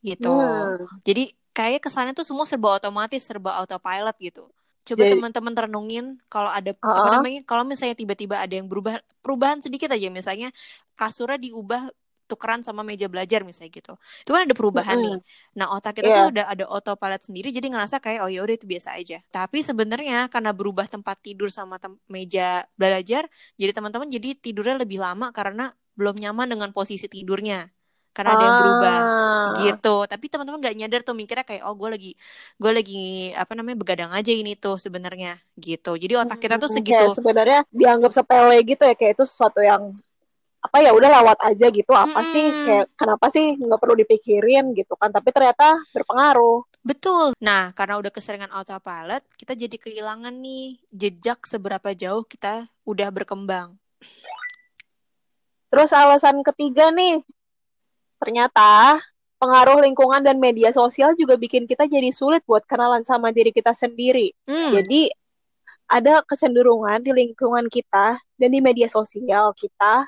Gitu. 0.02 0.32
Hmm. 0.32 0.82
Jadi 1.06 1.30
kayak 1.54 1.84
kesannya 1.84 2.16
tuh 2.16 2.26
semua 2.26 2.48
serba 2.48 2.80
otomatis, 2.80 3.22
serba 3.22 3.54
autopilot 3.62 4.16
gitu. 4.18 4.50
Coba 4.82 5.06
teman-teman 5.06 5.54
renungin 5.54 6.18
kalau 6.26 6.50
ada 6.50 6.74
uh 6.74 6.86
-uh. 6.86 6.96
apa 6.98 7.08
namanya 7.18 7.40
kalau 7.46 7.62
misalnya 7.62 7.94
tiba-tiba 7.94 8.42
ada 8.42 8.50
yang 8.50 8.66
berubah 8.66 8.98
perubahan 9.22 9.62
sedikit 9.62 9.94
aja 9.94 10.10
misalnya 10.10 10.50
kasurnya 10.98 11.38
diubah 11.38 11.94
tukeran 12.32 12.64
sama 12.64 12.80
meja 12.80 13.12
belajar 13.12 13.44
misalnya 13.44 13.76
gitu 13.76 13.92
itu 14.24 14.30
kan 14.32 14.48
ada 14.48 14.56
perubahan 14.56 14.96
mm 14.96 15.04
-hmm. 15.04 15.18
nih 15.20 15.58
nah 15.58 15.66
otak 15.76 16.00
kita 16.00 16.08
yeah. 16.08 16.18
tuh 16.24 16.26
udah 16.32 16.46
ada 16.48 16.64
autopilot 16.64 17.22
sendiri 17.28 17.52
jadi 17.52 17.68
ngerasa 17.68 18.00
kayak 18.00 18.24
oh 18.24 18.30
ya 18.32 18.40
udah 18.40 18.54
itu 18.56 18.64
biasa 18.64 18.96
aja 18.96 19.20
tapi 19.28 19.60
sebenarnya 19.60 20.32
karena 20.32 20.56
berubah 20.56 20.88
tempat 20.88 21.20
tidur 21.20 21.52
sama 21.52 21.76
tem 21.76 21.92
meja 22.08 22.64
belajar 22.80 23.28
jadi 23.60 23.76
teman-teman 23.76 24.08
jadi 24.08 24.32
tidurnya 24.40 24.80
lebih 24.80 24.96
lama 24.96 25.28
karena 25.36 25.76
belum 25.92 26.16
nyaman 26.16 26.48
dengan 26.48 26.72
posisi 26.72 27.04
tidurnya 27.04 27.68
karena 28.12 28.36
ada 28.36 28.44
yang 28.44 28.58
berubah 28.60 28.98
ah. 29.00 29.52
gitu. 29.64 29.96
Tapi 30.04 30.24
teman-teman 30.28 30.60
nggak 30.60 30.76
nyadar 30.76 31.00
tuh 31.00 31.16
mikirnya 31.16 31.44
kayak 31.48 31.64
oh 31.64 31.74
gue 31.74 31.88
lagi 31.88 32.12
gue 32.60 32.72
lagi 32.72 33.02
apa 33.32 33.52
namanya 33.56 33.76
begadang 33.80 34.12
aja 34.12 34.32
ini 34.32 34.52
tuh 34.54 34.76
sebenarnya 34.76 35.40
gitu. 35.56 35.96
Jadi 35.96 36.12
otak 36.20 36.38
kita 36.38 36.60
tuh 36.60 36.70
segitu. 36.70 37.00
Ya, 37.00 37.08
sebenarnya 37.10 37.60
dianggap 37.72 38.12
sepele 38.12 38.60
gitu 38.68 38.82
ya 38.84 38.94
kayak 38.94 39.16
itu 39.16 39.24
sesuatu 39.24 39.64
yang 39.64 39.96
apa 40.62 40.78
ya 40.78 40.94
udah 40.94 41.08
lewat 41.10 41.38
aja 41.42 41.66
gitu. 41.72 41.92
Apa 41.96 42.20
hmm. 42.22 42.30
sih 42.30 42.46
kayak 42.68 42.86
kenapa 42.94 43.26
sih 43.32 43.56
nggak 43.58 43.80
perlu 43.80 43.96
dipikirin 43.98 44.76
gitu 44.76 44.94
kan. 44.94 45.10
Tapi 45.10 45.28
ternyata 45.32 45.80
berpengaruh. 45.96 46.68
Betul. 46.84 47.32
Nah 47.40 47.72
karena 47.72 47.96
udah 47.96 48.12
keseringan 48.12 48.52
autopilot 48.52 49.24
kita 49.40 49.56
jadi 49.56 49.76
kehilangan 49.80 50.36
nih 50.36 50.78
jejak 50.92 51.42
seberapa 51.48 51.96
jauh 51.96 52.22
kita 52.28 52.68
udah 52.84 53.08
berkembang. 53.08 53.80
Terus 55.72 55.88
alasan 55.96 56.44
ketiga 56.44 56.92
nih 56.92 57.24
ternyata 58.22 59.02
pengaruh 59.42 59.82
lingkungan 59.82 60.22
dan 60.22 60.38
media 60.38 60.70
sosial 60.70 61.18
juga 61.18 61.34
bikin 61.34 61.66
kita 61.66 61.90
jadi 61.90 62.14
sulit 62.14 62.46
buat 62.46 62.62
kenalan 62.70 63.02
sama 63.02 63.34
diri 63.34 63.50
kita 63.50 63.74
sendiri 63.74 64.30
hmm. 64.46 64.70
jadi 64.78 65.10
ada 65.90 66.22
kecenderungan 66.22 67.02
di 67.02 67.10
lingkungan 67.10 67.66
kita 67.66 68.14
dan 68.14 68.48
di 68.54 68.62
media 68.62 68.86
sosial 68.86 69.50
kita 69.58 70.06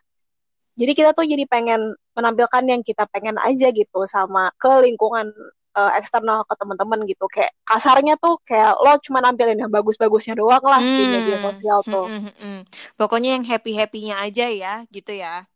jadi 0.79 0.93
kita 0.95 1.11
tuh 1.19 1.27
jadi 1.27 1.43
pengen 1.51 1.99
menampilkan 2.15 2.63
yang 2.63 2.87
kita 2.87 3.11
pengen 3.11 3.35
aja 3.43 3.75
gitu 3.75 4.07
sama 4.07 4.55
ke 4.55 4.71
lingkungan 4.87 5.35
uh, 5.75 5.93
eksternal 5.99 6.47
ke 6.47 6.55
teman-teman 6.55 7.03
gitu 7.11 7.27
kayak 7.27 7.51
kasarnya 7.67 8.15
tuh 8.23 8.39
kayak 8.47 8.79
lo 8.79 8.95
cuma 9.03 9.19
nampilin 9.19 9.59
yang 9.59 9.71
bagus-bagusnya 9.75 10.39
doang 10.39 10.63
lah 10.63 10.79
hmm. 10.79 10.95
di 10.95 11.05
media 11.11 11.37
sosial 11.43 11.83
hmm, 11.83 11.91
tuh 11.91 12.07
hmm, 12.07 12.21
hmm, 12.23 12.35
hmm. 12.39 12.61
pokoknya 12.95 13.35
yang 13.35 13.45
happy 13.45 13.75
happynya 13.75 14.23
aja 14.23 14.47
ya 14.47 14.75
gitu 14.95 15.11
ya 15.11 15.51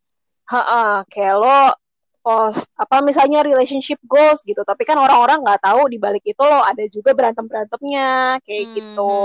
ha 0.50 1.06
kayak 1.06 1.38
lo 1.38 1.78
post 2.28 2.68
apa 2.76 3.00
misalnya 3.00 3.40
relationship 3.40 3.96
goals 4.04 4.44
gitu 4.44 4.60
tapi 4.68 4.84
kan 4.84 5.00
orang-orang 5.00 5.40
nggak 5.40 5.64
tahu 5.64 5.88
di 5.88 5.96
balik 5.96 6.20
itu 6.28 6.42
lo 6.44 6.60
ada 6.60 6.84
juga 6.92 7.16
berantem 7.16 7.48
berantemnya 7.48 8.36
kayak 8.44 8.64
hmm, 8.68 8.74
gitu 8.76 9.16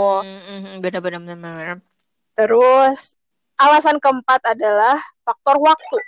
benar-benar 0.80 1.84
terus 2.32 3.20
Alasan 3.64 4.02
keempat 4.02 4.58
adalah 4.58 4.98
faktor 5.22 5.62
waktu. 5.62 6.00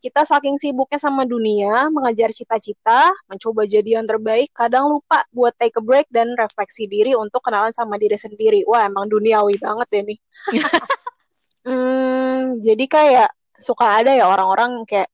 Kita 0.00 0.24
saking 0.24 0.56
sibuknya 0.56 0.96
sama 0.96 1.28
dunia, 1.28 1.92
mengejar 1.92 2.32
cita-cita, 2.32 3.12
mencoba 3.28 3.68
jadi 3.68 4.00
yang 4.00 4.08
terbaik, 4.08 4.48
kadang 4.56 4.88
lupa 4.88 5.28
buat 5.28 5.52
take 5.60 5.76
a 5.76 5.82
break 5.84 6.08
dan 6.08 6.32
refleksi 6.40 6.88
diri 6.88 7.12
untuk 7.12 7.44
kenalan 7.44 7.72
sama 7.72 8.00
diri 8.00 8.16
sendiri. 8.16 8.64
Wah, 8.64 8.88
emang 8.88 9.12
duniawi 9.12 9.60
banget 9.60 9.88
ya 9.92 10.02
nih. 10.08 10.18
hmm, 11.68 12.64
jadi 12.64 12.84
kayak 12.88 13.30
suka 13.60 14.00
ada 14.00 14.16
ya 14.16 14.24
orang-orang 14.24 14.88
kayak 14.88 15.12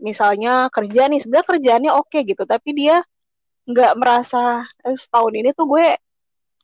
misalnya 0.00 0.70
kerja 0.72 1.10
nih, 1.10 1.20
sebenarnya 1.22 1.48
kerjaannya 1.52 1.92
oke 1.94 2.08
okay 2.10 2.20
gitu, 2.26 2.42
tapi 2.48 2.70
dia 2.74 3.02
nggak 3.68 3.92
merasa 4.00 4.64
eh, 4.86 4.96
setahun 4.96 5.34
ini 5.36 5.52
tuh 5.52 5.66
gue 5.68 5.86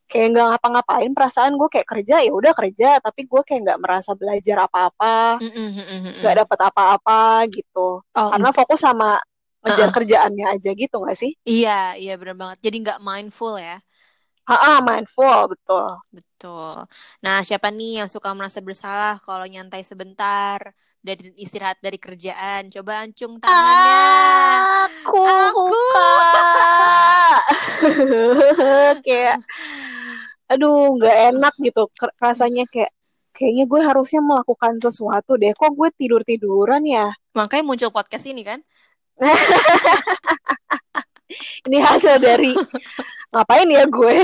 kayak 0.09 0.26
nggak 0.33 0.47
ngapa-ngapain 0.57 1.12
perasaan 1.17 1.53
gue 1.61 1.69
kayak 1.73 1.88
kerja 1.88 2.17
ya 2.25 2.33
udah 2.33 2.53
kerja 2.53 2.88
tapi 3.00 3.25
gue 3.25 3.41
kayak 3.45 3.61
nggak 3.64 3.81
merasa 3.81 4.11
belajar 4.17 4.69
apa-apa 4.69 5.41
nggak 5.41 5.53
mm 5.53 5.73
-mm, 5.81 6.21
mm 6.21 6.35
dapat 6.45 6.59
apa-apa 6.71 7.21
gitu. 7.53 8.00
Oh, 8.05 8.29
karena 8.33 8.49
fokus 8.53 8.81
sama 8.85 9.21
ngejar 9.64 9.88
uh 9.88 9.91
-uh. 9.91 9.95
kerjaannya 9.97 10.47
aja 10.55 10.71
gitu 10.76 10.97
gak 11.05 11.17
sih? 11.17 11.33
Iya 11.49 11.97
iya 12.00 12.12
benar 12.21 12.37
banget. 12.37 12.59
Jadi 12.64 12.76
nggak 12.85 13.00
mindful 13.00 13.57
ya? 13.57 13.81
Ha, 14.49 14.85
mindful 14.85 15.49
betul. 15.53 15.88
Betul. 16.12 16.85
Nah, 17.25 17.41
siapa 17.41 17.73
nih 17.73 18.05
yang 18.05 18.09
suka 18.12 18.29
merasa 18.37 18.61
bersalah 18.61 19.17
kalau 19.25 19.49
nyantai 19.49 19.81
sebentar 19.81 20.61
dari 21.05 21.37
istirahat 21.37 21.77
dari 21.85 22.01
kerjaan? 22.01 22.73
Coba 22.73 23.05
ancung 23.05 23.37
tangannya. 23.37 23.93
Aku. 24.89 25.21
Aku. 25.21 25.69
kayak 29.07 29.39
aduh 30.49 30.97
nggak 30.97 31.17
enak 31.35 31.55
gitu 31.61 31.89
rasanya 32.21 32.65
kayak 32.69 32.93
kayaknya 33.35 33.65
gue 33.67 33.81
harusnya 33.83 34.21
melakukan 34.23 34.79
sesuatu 34.79 35.35
deh 35.35 35.51
kok 35.57 35.75
gue 35.75 35.89
tidur 35.99 36.23
tiduran 36.23 36.87
ya 36.87 37.11
makanya 37.35 37.65
muncul 37.67 37.91
podcast 37.91 38.31
ini 38.31 38.47
kan 38.47 38.63
ini 41.67 41.79
hasil 41.83 42.23
dari 42.23 42.55
ngapain 43.35 43.67
ya 43.67 43.85
gue 43.91 44.17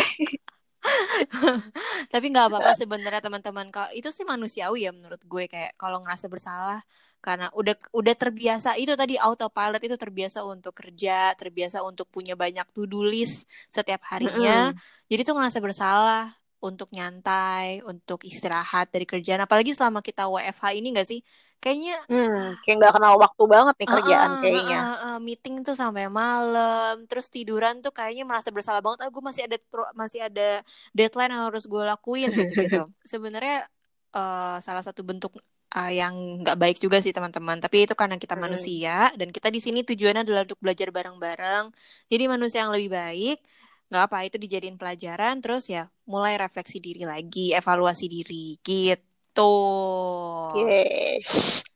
tapi 2.12 2.26
nggak 2.32 2.46
apa-apa 2.50 2.72
sebenarnya 2.76 3.20
teman-teman. 3.20 3.68
Kalau 3.68 3.90
itu 3.92 4.08
sih 4.08 4.24
manusiawi 4.24 4.88
ya 4.88 4.92
menurut 4.96 5.20
gue 5.20 5.44
kayak 5.46 5.76
kalau 5.76 6.00
ngerasa 6.00 6.26
bersalah 6.32 6.80
karena 7.20 7.52
udah 7.52 7.76
udah 7.92 8.14
terbiasa 8.16 8.80
itu 8.80 8.96
tadi 8.96 9.20
autopilot 9.20 9.84
itu 9.84 9.96
terbiasa 10.00 10.40
untuk 10.40 10.72
kerja 10.72 11.36
terbiasa 11.36 11.84
untuk 11.84 12.08
punya 12.08 12.32
banyak 12.32 12.64
to 12.72 12.88
do 12.88 13.04
list 13.04 13.44
setiap 13.68 14.00
harinya. 14.08 14.72
Mm 14.72 14.76
-hmm. 14.76 15.06
jadi 15.12 15.20
tuh 15.28 15.34
ngerasa 15.36 15.58
bersalah 15.60 16.32
untuk 16.60 16.92
nyantai 16.92 17.80
untuk 17.88 18.20
istirahat 18.28 18.92
dari 18.92 19.08
kerjaan 19.08 19.40
apalagi 19.40 19.72
selama 19.72 20.04
kita 20.04 20.28
WFH 20.28 20.64
ini 20.76 20.88
gak 20.92 21.08
sih 21.08 21.20
kayaknya 21.56 21.96
hmm, 22.08 22.60
kayak 22.64 22.76
nggak 22.80 22.92
kenal 22.96 23.14
waktu 23.20 23.44
banget 23.48 23.74
nih 23.80 23.88
kerjaan 23.88 24.30
uh, 24.32 24.40
kayaknya 24.40 24.80
uh, 24.80 25.04
uh, 25.04 25.18
meeting 25.20 25.60
tuh 25.64 25.76
sampai 25.76 26.08
malam 26.08 27.04
terus 27.08 27.32
tiduran 27.32 27.80
tuh 27.84 27.92
kayaknya 27.92 28.24
merasa 28.24 28.48
bersalah 28.52 28.80
banget 28.84 29.04
ah 29.04 29.10
gue 29.12 29.22
masih 29.24 29.42
ada 29.48 29.56
masih 29.92 30.20
ada 30.24 30.48
deadline 30.96 31.32
yang 31.32 31.48
harus 31.48 31.64
gue 31.64 31.82
lakuin 31.84 32.28
gitu 32.32 32.52
gitu 32.56 32.82
sebenarnya 33.12 33.68
uh, 34.12 34.56
salah 34.60 34.84
satu 34.84 35.00
bentuk 35.04 35.36
uh, 35.76 35.92
yang 35.92 36.42
nggak 36.42 36.58
baik 36.58 36.76
juga 36.82 36.98
sih 36.98 37.14
teman-teman. 37.14 37.58
Tapi 37.62 37.86
itu 37.86 37.94
karena 37.94 38.16
kita 38.18 38.34
hmm. 38.34 38.42
manusia 38.42 38.96
dan 39.14 39.28
kita 39.30 39.48
di 39.52 39.60
sini 39.62 39.86
tujuannya 39.86 40.22
adalah 40.26 40.42
untuk 40.46 40.58
belajar 40.58 40.88
bareng-bareng. 40.90 41.64
Jadi 42.10 42.24
manusia 42.26 42.66
yang 42.66 42.72
lebih 42.74 42.90
baik 42.90 43.38
nggak 43.90 44.04
apa 44.06 44.18
itu 44.22 44.38
dijadiin 44.38 44.78
pelajaran 44.78 45.42
terus 45.42 45.66
ya 45.66 45.90
mulai 46.06 46.38
refleksi 46.38 46.78
diri 46.78 47.02
lagi, 47.02 47.50
evaluasi 47.50 48.06
diri 48.06 48.56
gitu. 48.62 49.54
Yes. 50.54 51.66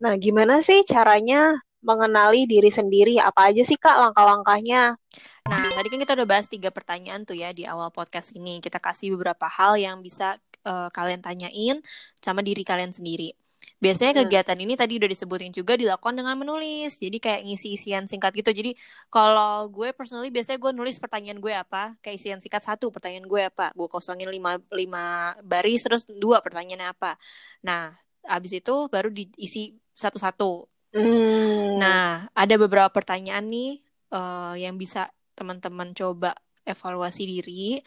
Nah, 0.00 0.16
gimana 0.16 0.64
sih 0.64 0.80
caranya 0.88 1.60
mengenali 1.84 2.48
diri 2.48 2.72
sendiri? 2.72 3.20
Apa 3.20 3.52
aja 3.52 3.60
sih 3.60 3.76
Kak 3.76 4.00
langkah-langkahnya? 4.00 4.96
Nah, 5.44 5.64
tadi 5.76 5.88
kan 5.92 5.98
kita 6.00 6.12
udah 6.16 6.28
bahas 6.28 6.46
tiga 6.48 6.72
pertanyaan 6.72 7.24
tuh 7.28 7.36
ya 7.36 7.52
di 7.52 7.68
awal 7.68 7.92
podcast 7.92 8.32
ini. 8.32 8.64
Kita 8.64 8.80
kasih 8.80 9.12
beberapa 9.16 9.44
hal 9.44 9.76
yang 9.76 10.00
bisa 10.00 10.40
uh, 10.64 10.88
kalian 10.88 11.20
tanyain 11.20 11.84
sama 12.20 12.40
diri 12.40 12.64
kalian 12.64 12.96
sendiri. 12.96 13.36
Biasanya 13.80 14.12
hmm. 14.12 14.20
kegiatan 14.28 14.58
ini 14.60 14.76
tadi 14.76 15.00
udah 15.00 15.08
disebutin 15.08 15.56
juga 15.56 15.72
dilakukan 15.72 16.12
dengan 16.12 16.36
menulis. 16.36 17.00
Jadi 17.00 17.16
kayak 17.16 17.48
ngisi 17.48 17.80
isian 17.80 18.04
singkat 18.04 18.36
gitu. 18.36 18.52
Jadi 18.52 18.76
kalau 19.08 19.72
gue 19.72 19.96
personally 19.96 20.28
biasanya 20.28 20.60
gue 20.60 20.72
nulis 20.76 21.00
pertanyaan 21.00 21.40
gue 21.40 21.52
apa, 21.56 21.96
kayak 22.04 22.16
isian 22.20 22.38
singkat 22.44 22.60
satu 22.60 22.92
pertanyaan 22.92 23.24
gue 23.24 23.40
apa, 23.48 23.72
gue 23.72 23.88
kosongin 23.88 24.28
lima, 24.28 24.60
lima 24.68 25.32
baris 25.40 25.80
terus 25.80 26.04
dua 26.04 26.44
pertanyaannya 26.44 26.92
apa. 26.92 27.16
Nah, 27.64 27.96
abis 28.28 28.60
itu 28.60 28.92
baru 28.92 29.08
diisi 29.08 29.80
satu-satu. 29.96 30.68
Hmm. 30.92 31.80
Nah, 31.80 32.28
ada 32.36 32.54
beberapa 32.60 32.92
pertanyaan 32.92 33.48
nih 33.48 33.80
uh, 34.12 34.60
yang 34.60 34.76
bisa 34.76 35.08
teman-teman 35.32 35.96
coba 35.96 36.36
evaluasi 36.68 37.24
diri. 37.24 37.80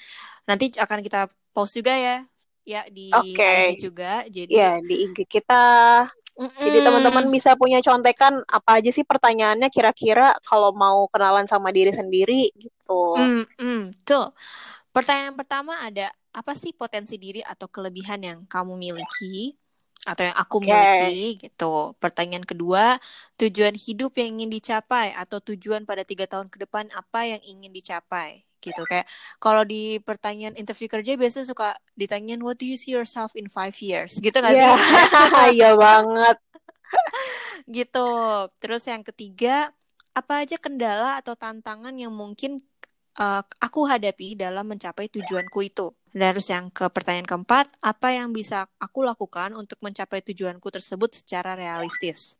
Nanti 0.49 0.73
akan 0.73 1.05
kita 1.05 1.29
post 1.53 1.77
juga 1.77 1.93
ya 1.93 2.25
ya 2.63 2.87
di 2.87 3.11
okay. 3.11 3.75
IG 3.75 3.91
juga. 3.91 4.23
Jadi 4.27 4.51
ya 4.51 4.79
di 4.79 4.95
IG 5.07 5.27
kita 5.27 5.63
Mm-mm. 6.33 6.65
Jadi 6.65 6.81
teman-teman 6.81 7.29
bisa 7.29 7.53
punya 7.53 7.77
contekan 7.85 8.41
apa 8.49 8.81
aja 8.81 8.89
sih 8.89 9.05
pertanyaannya 9.05 9.69
kira-kira 9.69 10.33
kalau 10.41 10.73
mau 10.73 11.05
kenalan 11.13 11.45
sama 11.45 11.69
diri 11.69 11.93
sendiri 11.93 12.49
gitu. 12.57 13.13
Mm-mm. 13.13 13.93
Tuh. 14.01 14.33
Pertanyaan 14.89 15.37
pertama 15.37 15.77
ada 15.77 16.09
apa 16.33 16.57
sih 16.57 16.73
potensi 16.73 17.21
diri 17.21 17.45
atau 17.45 17.69
kelebihan 17.69 18.17
yang 18.25 18.39
kamu 18.49 18.73
miliki 18.73 19.53
atau 20.09 20.25
yang 20.25 20.37
aku 20.37 20.57
okay. 20.57 20.73
miliki 20.73 21.27
gitu. 21.37 21.93
Pertanyaan 22.01 22.45
kedua, 22.49 22.97
tujuan 23.37 23.77
hidup 23.77 24.17
yang 24.17 24.41
ingin 24.41 24.57
dicapai 24.57 25.13
atau 25.13 25.37
tujuan 25.37 25.85
pada 25.85 26.01
tiga 26.01 26.25
tahun 26.25 26.49
ke 26.49 26.65
depan 26.65 26.89
apa 26.97 27.29
yang 27.29 27.41
ingin 27.45 27.69
dicapai 27.69 28.41
gitu. 28.63 28.87
Kayak 28.87 29.05
kalau 29.43 29.67
di 29.67 29.99
pertanyaan 29.99 30.55
interview 30.55 30.87
kerja 30.87 31.19
biasanya 31.19 31.51
suka 31.51 31.75
ditanyain 31.99 32.39
what 32.39 32.55
do 32.55 32.63
you 32.63 32.79
see 32.79 32.95
yourself 32.95 33.35
in 33.35 33.51
five 33.51 33.75
years? 33.83 34.15
Gitu 34.23 34.31
nggak 34.31 34.55
yeah. 34.55 34.79
sih? 34.79 35.59
Iya. 35.59 35.75
Banget. 35.83 36.37
Gitu. 37.77 38.09
Terus 38.63 38.83
yang 38.87 39.03
ketiga 39.03 39.75
apa 40.13 40.45
aja 40.45 40.55
kendala 40.61 41.19
atau 41.19 41.33
tantangan 41.33 41.93
yang 41.97 42.13
mungkin 42.13 42.61
uh, 43.17 43.41
aku 43.59 43.85
hadapi 43.89 44.37
dalam 44.39 44.65
mencapai 44.65 45.09
tujuanku 45.09 45.59
itu? 45.65 45.91
Terus 46.13 46.45
yang 46.53 46.69
ke 46.69 46.85
pertanyaan 46.93 47.25
keempat 47.25 47.73
apa 47.81 48.13
yang 48.13 48.29
bisa 48.29 48.69
aku 48.77 49.01
lakukan 49.01 49.57
untuk 49.57 49.81
mencapai 49.81 50.21
tujuanku 50.21 50.69
tersebut 50.69 51.25
secara 51.25 51.57
realistis? 51.57 52.37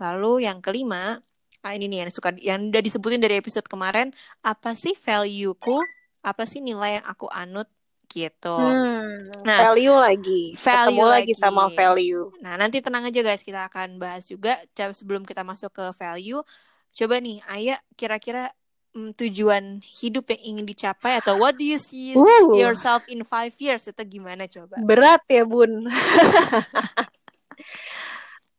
Lalu 0.00 0.48
yang 0.48 0.64
kelima 0.64 1.20
ah, 1.60 1.72
ini 1.76 1.86
nih 1.88 1.98
yang 2.06 2.10
suka 2.12 2.30
yang 2.40 2.72
udah 2.72 2.82
disebutin 2.82 3.20
dari 3.20 3.36
episode 3.36 3.66
kemarin 3.68 4.12
apa 4.40 4.72
sih 4.72 4.96
valueku 4.96 5.80
apa 6.20 6.44
sih 6.44 6.60
nilai 6.60 7.00
yang 7.00 7.06
aku 7.08 7.28
anut 7.32 7.68
gitu. 8.10 8.58
Hmm, 8.58 9.30
nah, 9.46 9.70
value 9.70 9.94
lagi. 9.94 10.42
Value 10.58 10.98
Ketemu 10.98 11.06
lagi. 11.06 11.32
sama 11.38 11.70
value. 11.70 12.26
Nah, 12.42 12.58
nanti 12.58 12.82
tenang 12.82 13.06
aja 13.06 13.22
guys, 13.22 13.46
kita 13.46 13.70
akan 13.70 14.02
bahas 14.02 14.26
juga 14.26 14.58
sebelum 14.74 15.22
kita 15.22 15.46
masuk 15.46 15.70
ke 15.70 15.84
value. 15.94 16.42
Coba 16.90 17.22
nih, 17.22 17.38
Ayah 17.46 17.78
kira-kira 17.94 18.50
mm, 18.98 19.14
tujuan 19.14 19.78
hidup 19.78 20.26
yang 20.34 20.58
ingin 20.58 20.66
dicapai 20.66 21.22
atau 21.22 21.38
what 21.38 21.54
do 21.54 21.62
you 21.62 21.78
see 21.78 22.12
uh. 22.18 22.50
yourself 22.58 23.06
in 23.06 23.22
five 23.22 23.54
years 23.62 23.86
itu 23.86 24.02
gimana 24.02 24.50
coba? 24.50 24.74
Berat 24.82 25.22
ya, 25.30 25.46
Bun. 25.46 25.86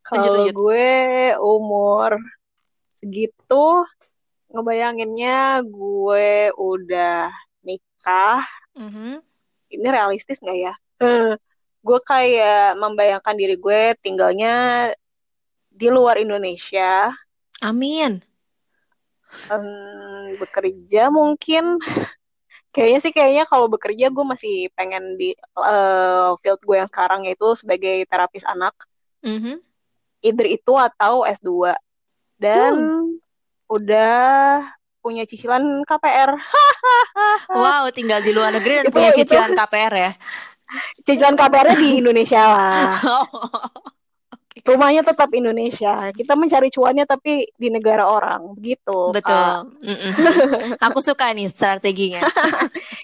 Kalau 0.08 0.44
gue 0.48 0.92
umur 1.40 2.20
segitu 3.02 3.66
ngebayanginnya 4.54 5.66
gue 5.66 6.54
udah 6.54 7.34
nikah. 7.66 8.46
Mm-hmm. 8.72 9.20
ini 9.72 9.88
realistis 9.88 10.40
nggak 10.40 10.60
ya? 10.60 10.74
Uh, 11.02 11.36
gue 11.82 12.00
kayak 12.06 12.78
membayangkan 12.78 13.36
diri 13.36 13.56
gue 13.58 13.96
tinggalnya 14.00 14.88
di 15.72 15.88
luar 15.90 16.22
Indonesia. 16.22 17.10
Amin. 17.64 18.22
Um, 19.50 20.36
bekerja 20.38 21.10
mungkin. 21.10 21.80
Kayaknya 22.72 23.00
sih 23.04 23.12
kayaknya 23.12 23.44
kalau 23.48 23.68
bekerja 23.68 24.08
gue 24.08 24.26
masih 24.28 24.72
pengen 24.80 25.20
di 25.20 25.36
uh, 25.60 26.40
field 26.40 26.64
gue 26.64 26.80
yang 26.80 26.88
sekarang 26.88 27.28
yaitu 27.28 27.52
sebagai 27.60 28.08
terapis 28.08 28.48
anak. 28.48 28.72
Mm-hmm. 29.22 29.62
either 30.26 30.48
itu 30.50 30.74
atau 30.74 31.22
S2 31.26 31.78
dan 32.42 32.74
hmm. 32.74 33.22
udah 33.70 34.66
punya 35.02 35.30
cicilan 35.30 35.86
KPR. 35.86 36.34
wow, 37.62 37.86
tinggal 37.94 38.22
di 38.26 38.34
luar 38.34 38.54
negeri 38.58 38.82
dan 38.82 38.86
itu, 38.90 38.94
punya 38.98 39.10
cicilan 39.14 39.54
itu. 39.54 39.60
KPR 39.62 39.94
ya. 39.94 40.12
Cicilan 41.04 41.36
KPR-nya 41.38 41.78
di 41.78 41.90
Indonesia 42.02 42.42
lah. 42.42 42.96
oh, 43.22 43.28
okay. 44.34 44.64
Rumahnya 44.66 45.04
tetap 45.04 45.30
Indonesia. 45.36 46.10
Kita 46.16 46.34
mencari 46.34 46.72
cuannya 46.72 47.06
tapi 47.06 47.46
di 47.54 47.68
negara 47.70 48.08
orang, 48.08 48.56
begitu. 48.58 49.12
Betul. 49.14 49.74
Aku 50.80 51.00
suka 51.08 51.34
nih 51.34 51.50
strateginya. 51.52 52.24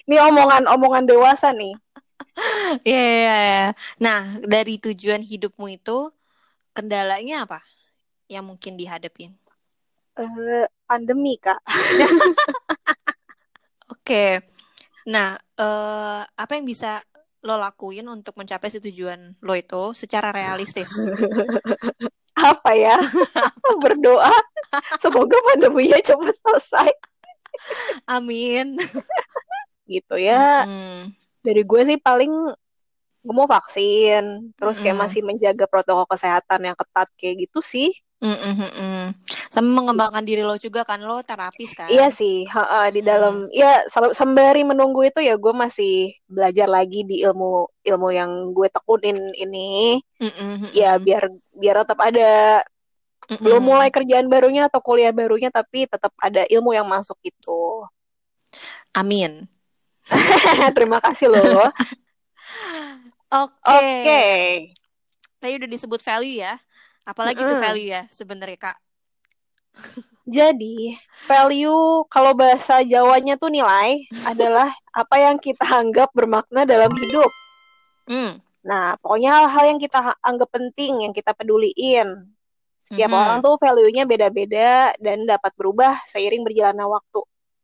ini 0.08 0.16
omongan-omongan 0.16 1.04
dewasa 1.06 1.52
nih. 1.52 1.74
Iya, 2.86 2.94
yeah, 2.94 3.10
yeah, 3.10 3.40
yeah. 3.42 3.70
Nah, 3.98 4.20
dari 4.46 4.78
tujuan 4.78 5.22
hidupmu 5.26 5.66
itu 5.74 6.14
kendalanya 6.72 7.42
apa? 7.44 7.60
Yang 8.28 8.44
mungkin 8.46 8.76
dihadapin? 8.76 9.34
Uh, 10.14 10.68
pandemi 10.84 11.40
kak. 11.40 11.58
Oke, 13.88 14.04
okay. 14.04 14.32
nah 15.08 15.40
uh, 15.56 16.22
apa 16.36 16.52
yang 16.60 16.68
bisa 16.68 17.00
lo 17.40 17.56
lakuin 17.56 18.04
untuk 18.10 18.36
mencapai 18.36 18.68
si 18.68 18.82
tujuan 18.82 19.32
lo 19.40 19.54
itu 19.56 19.96
secara 19.96 20.28
realistis? 20.28 20.92
apa 22.52 22.70
ya? 22.76 23.00
Berdoa 23.82 24.34
semoga 25.00 25.38
pandeminya 25.54 25.98
cepat 26.04 26.34
selesai. 26.36 26.90
Amin. 28.04 28.76
gitu 29.88 30.20
ya. 30.20 30.68
Hmm. 30.68 31.16
Dari 31.40 31.64
gue 31.64 31.80
sih 31.88 31.98
paling 31.98 32.32
gue 33.24 33.34
mau 33.34 33.50
vaksin, 33.50 34.54
terus 34.54 34.78
kayak 34.78 34.94
mm. 34.94 35.02
masih 35.02 35.20
menjaga 35.26 35.66
protokol 35.66 36.06
kesehatan 36.06 36.70
yang 36.70 36.76
ketat 36.78 37.08
kayak 37.18 37.44
gitu 37.44 37.60
sih. 37.60 37.90
Mm 38.18 38.34
-mm. 38.34 39.02
Sama 39.46 39.70
mengembangkan 39.78 40.26
diri 40.26 40.42
lo 40.42 40.58
juga 40.58 40.82
kan 40.82 40.98
lo 40.98 41.22
terapis 41.22 41.70
kan? 41.78 41.86
Iya 41.86 42.10
sih, 42.10 42.50
ha 42.50 42.66
-ha, 42.66 42.82
di 42.90 42.98
dalam 42.98 43.46
mm. 43.46 43.54
ya 43.54 43.78
sembari 44.10 44.66
menunggu 44.66 45.06
itu 45.06 45.22
ya 45.22 45.38
gue 45.38 45.54
masih 45.54 46.18
belajar 46.26 46.66
lagi 46.66 47.06
di 47.06 47.22
ilmu 47.22 47.70
ilmu 47.86 48.08
yang 48.10 48.50
gue 48.50 48.66
tekunin 48.74 49.18
ini. 49.38 50.02
Mm 50.18 50.32
-mm. 50.34 50.54
Ya 50.74 50.98
biar 50.98 51.30
biar 51.54 51.86
tetap 51.86 52.02
ada 52.02 52.66
mm 53.30 53.38
-mm. 53.38 53.42
belum 53.46 53.62
mulai 53.62 53.88
kerjaan 53.94 54.26
barunya 54.26 54.66
atau 54.66 54.82
kuliah 54.82 55.14
barunya 55.14 55.54
tapi 55.54 55.86
tetap 55.86 56.10
ada 56.18 56.42
ilmu 56.50 56.74
yang 56.74 56.90
masuk 56.90 57.16
itu. 57.22 57.86
Amin. 58.98 59.46
Terima 60.76 60.98
kasih 60.98 61.30
loh. 61.30 61.70
Oke. 63.46 63.54
Okay. 63.62 64.02
Okay. 64.02 64.42
Tadi 65.38 65.52
udah 65.54 65.70
disebut 65.70 66.00
value 66.02 66.42
ya. 66.42 66.58
Apalagi 67.08 67.40
mm. 67.40 67.48
tuh 67.48 67.56
value 67.56 67.88
ya 67.88 68.02
sebenarnya 68.12 68.58
Kak. 68.60 68.76
Jadi, 70.28 70.92
value 71.24 72.04
kalau 72.12 72.36
bahasa 72.36 72.84
Jawanya 72.84 73.40
tuh 73.40 73.48
nilai 73.48 74.04
adalah 74.28 74.68
apa 74.92 75.16
yang 75.16 75.40
kita 75.40 75.64
anggap 75.64 76.12
bermakna 76.12 76.68
dalam 76.68 76.92
hidup. 76.92 77.32
Mm. 78.04 78.44
Nah, 78.68 79.00
pokoknya 79.00 79.32
hal-hal 79.32 79.64
yang 79.72 79.80
kita 79.80 80.12
anggap 80.20 80.52
penting, 80.52 81.08
yang 81.08 81.16
kita 81.16 81.32
peduliin. 81.32 82.28
Setiap 82.84 83.08
mm-hmm. 83.08 83.24
orang 83.24 83.38
tuh 83.40 83.56
value-nya 83.56 84.04
beda-beda 84.04 84.92
dan 85.00 85.24
dapat 85.24 85.52
berubah 85.56 85.96
seiring 86.12 86.44
berjalannya 86.44 86.84
waktu. 86.84 87.20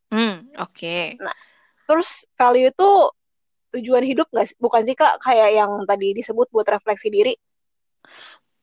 Mm, 0.08 0.36
Oke. 0.64 0.72
Okay. 0.72 1.04
Nah, 1.20 1.36
terus 1.84 2.24
value 2.40 2.72
itu 2.72 2.90
tujuan 3.76 4.04
hidup 4.06 4.30
nggak 4.30 4.54
bukan 4.62 4.86
sih 4.86 4.94
kak 4.94 5.18
kayak 5.18 5.50
yang 5.58 5.82
tadi 5.82 6.14
disebut 6.14 6.46
buat 6.54 6.62
refleksi 6.70 7.10
diri 7.10 7.34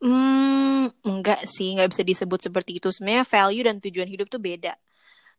Hmm, 0.01 0.89
enggak 1.05 1.45
sih, 1.45 1.77
nggak 1.77 1.93
bisa 1.93 2.01
disebut 2.01 2.39
seperti 2.41 2.81
itu. 2.81 2.89
Sebenarnya 2.89 3.21
value 3.21 3.63
dan 3.69 3.77
tujuan 3.77 4.09
hidup 4.09 4.27
tuh 4.33 4.41
beda. 4.41 4.73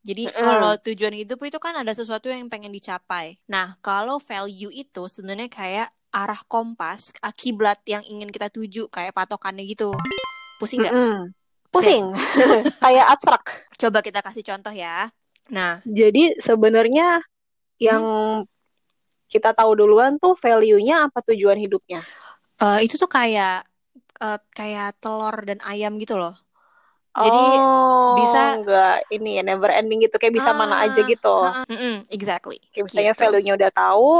Jadi 0.02 0.30
mm. 0.30 0.38
kalau 0.38 0.72
tujuan 0.82 1.14
hidup 1.14 1.38
itu 1.42 1.58
kan 1.58 1.74
ada 1.78 1.90
sesuatu 1.94 2.30
yang 2.30 2.46
pengen 2.46 2.70
dicapai. 2.70 3.38
Nah, 3.50 3.74
kalau 3.82 4.22
value 4.22 4.70
itu 4.70 5.06
sebenarnya 5.10 5.50
kayak 5.50 5.88
arah 6.14 6.42
kompas, 6.46 7.10
kiblat 7.34 7.82
yang 7.90 8.06
ingin 8.06 8.30
kita 8.30 8.50
tuju, 8.50 8.86
kayak 8.90 9.14
patokannya 9.14 9.66
gitu. 9.66 9.90
Pusing 10.62 10.86
nggak? 10.86 10.94
Mm 10.94 11.06
-mm. 11.10 11.20
Pusing, 11.72 12.04
kayak 12.84 13.06
abstrak. 13.08 13.42
Coba 13.80 13.98
kita 14.04 14.20
kasih 14.20 14.44
contoh 14.44 14.74
ya. 14.74 15.08
Nah, 15.48 15.80
jadi 15.88 16.36
sebenarnya 16.38 17.24
yang 17.80 18.04
hmm? 18.04 18.46
kita 19.26 19.56
tahu 19.56 19.74
duluan 19.74 20.20
tuh 20.20 20.36
value-nya 20.36 21.08
apa 21.08 21.24
tujuan 21.32 21.56
hidupnya? 21.58 22.04
Uh, 22.60 22.78
itu 22.84 23.00
tuh 23.00 23.08
kayak 23.08 23.64
uh, 24.22 24.38
kayak 24.54 24.94
telur 25.02 25.34
dan 25.42 25.58
ayam 25.66 25.98
gitu 25.98 26.14
loh. 26.14 26.38
Jadi 27.12 27.44
oh, 27.60 28.16
bisa 28.16 28.56
enggak 28.56 29.04
ini 29.12 29.36
ya 29.36 29.42
never 29.44 29.68
ending 29.68 30.00
gitu 30.00 30.16
kayak 30.16 30.32
bisa 30.32 30.48
ah, 30.48 30.56
mana 30.56 30.80
aja 30.88 31.04
gitu. 31.04 31.28
Uh, 31.28 31.60
uh, 31.68 31.74
uh, 31.74 31.96
exactly. 32.08 32.56
Kayak 32.72 32.88
misalnya 32.88 33.12
gitu. 33.12 33.20
value-nya 33.20 33.52
udah 33.60 33.70
tahu, 33.76 34.12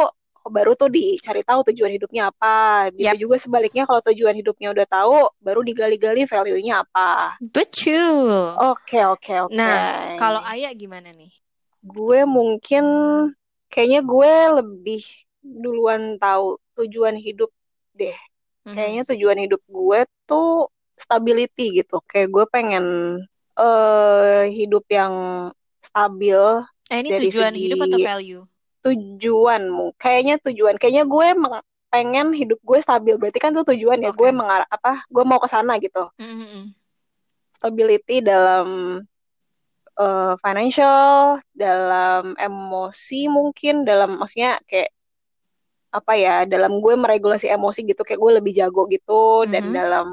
baru 0.53 0.77
tuh 0.77 0.93
dicari 0.93 1.41
tahu 1.41 1.73
tujuan 1.73 1.89
hidupnya 1.89 2.29
apa. 2.29 2.93
Gitu 2.93 3.09
yep. 3.09 3.17
juga 3.17 3.41
sebaliknya 3.41 3.89
kalau 3.89 4.05
tujuan 4.13 4.37
hidupnya 4.37 4.77
udah 4.77 4.85
tahu, 4.85 5.25
baru 5.41 5.65
digali-gali 5.65 6.29
value-nya 6.29 6.85
apa. 6.85 7.41
Betul. 7.41 8.61
Oke, 8.61 9.01
okay, 9.01 9.05
oke, 9.09 9.25
okay, 9.25 9.37
oke. 9.41 9.57
Okay. 9.57 9.57
Nah, 9.57 10.21
kalau 10.21 10.45
Ayah 10.45 10.77
gimana 10.77 11.17
nih? 11.17 11.33
Gue 11.81 12.29
mungkin 12.29 12.85
kayaknya 13.73 14.05
gue 14.05 14.33
lebih 14.61 15.03
duluan 15.41 16.21
tahu 16.21 16.61
tujuan 16.77 17.17
hidup 17.17 17.49
deh 17.97 18.15
hmm 18.63 18.75
Kayaknya 18.75 19.03
tujuan 19.15 19.39
hidup 19.43 19.63
gue 19.67 20.01
tuh 20.27 20.71
stability 20.95 21.83
gitu. 21.83 21.99
Kayak 22.07 22.29
gue 22.31 22.45
pengen 22.47 22.85
uh, 23.59 24.43
hidup 24.47 24.87
yang 24.87 25.15
stabil. 25.83 26.39
Eh 26.87 27.03
ini 27.03 27.09
dari 27.11 27.27
tujuan 27.31 27.53
segi 27.53 27.63
hidup 27.67 27.79
atau 27.87 27.99
value? 27.99 28.43
Tujuan, 28.83 29.63
kayaknya 29.95 30.43
tujuan. 30.43 30.75
Kayaknya 30.75 31.05
gue 31.07 31.29
meng- 31.39 31.67
pengen 31.93 32.33
hidup 32.33 32.57
gue 32.65 32.81
stabil 32.81 33.21
berarti 33.21 33.37
kan 33.37 33.53
tuh 33.53 33.69
tujuan 33.69 34.01
ya 34.01 34.17
gue 34.17 34.31
mengarah 34.33 34.65
apa 34.73 35.05
gue 35.13 35.25
mau 35.29 35.37
ke 35.37 35.45
sana 35.45 35.77
gitu 35.77 36.09
mm-hmm. 36.17 36.73
stability 37.61 38.25
dalam 38.25 38.97
uh, 40.01 40.33
financial 40.41 41.37
dalam 41.53 42.33
emosi 42.41 43.29
mungkin 43.29 43.85
dalam 43.85 44.17
maksudnya 44.17 44.57
kayak 44.65 44.89
apa 45.93 46.13
ya 46.17 46.49
dalam 46.49 46.81
gue 46.81 46.95
meregulasi 46.97 47.53
emosi 47.53 47.85
gitu 47.85 48.01
kayak 48.01 48.17
gue 48.17 48.33
lebih 48.41 48.53
jago 48.57 48.89
gitu 48.89 49.45
mm-hmm. 49.45 49.53
dan 49.53 49.65
dalam 49.71 50.09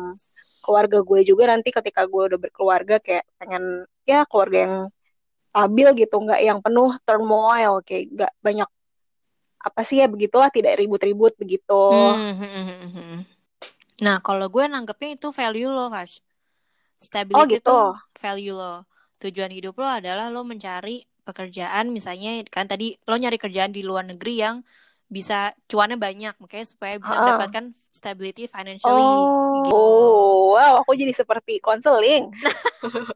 keluarga 0.60 1.00
gue 1.00 1.24
juga 1.24 1.48
nanti 1.48 1.72
ketika 1.72 2.04
gue 2.04 2.36
udah 2.36 2.40
berkeluarga 2.40 3.00
kayak 3.00 3.24
pengen 3.40 3.88
ya 4.04 4.28
keluarga 4.28 4.68
yang 4.68 4.76
stabil 5.50 5.88
gitu 6.06 6.16
nggak 6.20 6.42
yang 6.44 6.60
penuh 6.60 6.94
turmoil 7.08 7.80
kayak 7.82 8.12
nggak 8.12 8.34
banyak 8.44 8.70
apa 9.60 9.82
sih 9.84 10.00
ya 10.00 10.08
begitulah 10.08 10.48
tidak 10.48 10.80
ribut-ribut 10.80 11.36
begitu. 11.36 11.84
Hmm, 11.92 12.32
hmm, 12.32 12.64
hmm, 12.64 12.90
hmm. 12.96 13.18
Nah 14.00 14.24
kalau 14.24 14.48
gue 14.48 14.64
nanggepnya 14.72 15.20
itu 15.20 15.36
value 15.36 15.68
lo, 15.68 15.92
Fas. 15.92 16.24
Stability 17.00 17.40
oh, 17.40 17.46
gitu. 17.48 17.60
itu 17.60 17.80
value 18.24 18.56
lo. 18.56 18.88
Tujuan 19.20 19.52
hidup 19.52 19.76
lo 19.76 19.88
adalah 19.88 20.32
lo 20.32 20.48
mencari 20.48 21.04
pekerjaan, 21.28 21.92
misalnya 21.92 22.40
kan 22.48 22.72
tadi 22.72 22.96
lo 23.04 23.20
nyari 23.20 23.36
kerjaan 23.36 23.76
di 23.76 23.84
luar 23.84 24.08
negeri 24.08 24.40
yang 24.40 24.64
bisa 25.10 25.58
cuannya 25.66 25.98
banyak, 25.98 26.38
makanya 26.38 26.66
supaya 26.70 27.02
bisa 27.02 27.14
uh. 27.14 27.20
mendapatkan 27.26 27.66
stability 27.90 28.46
financially. 28.46 29.02
Oh, 29.02 29.66
gitu. 29.66 29.74
oh, 29.74 30.38
wow, 30.56 30.74
aku 30.86 30.94
jadi 30.94 31.12
seperti 31.12 31.58
konseling. 31.58 32.30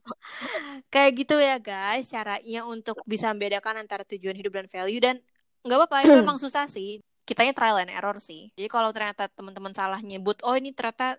Kayak 0.94 1.12
gitu 1.22 1.38
ya 1.38 1.62
guys, 1.62 2.10
caranya 2.10 2.66
untuk 2.66 2.98
bisa 3.06 3.30
membedakan 3.30 3.86
antara 3.86 4.02
tujuan 4.04 4.34
hidup 4.34 4.58
dan 4.58 4.68
value 4.68 5.00
dan 5.00 5.22
nggak 5.64 5.78
apa-apa 5.80 5.98
itu 6.04 6.18
emang 6.24 6.38
susah 6.38 6.68
sih 6.68 7.00
kitanya 7.24 7.56
trial 7.56 7.80
and 7.80 7.92
error 7.92 8.20
sih 8.20 8.52
jadi 8.54 8.68
kalau 8.68 8.92
ternyata 8.92 9.32
teman-teman 9.32 9.72
salah 9.72 10.00
nyebut 10.04 10.44
oh 10.44 10.56
ini 10.60 10.76
ternyata 10.76 11.16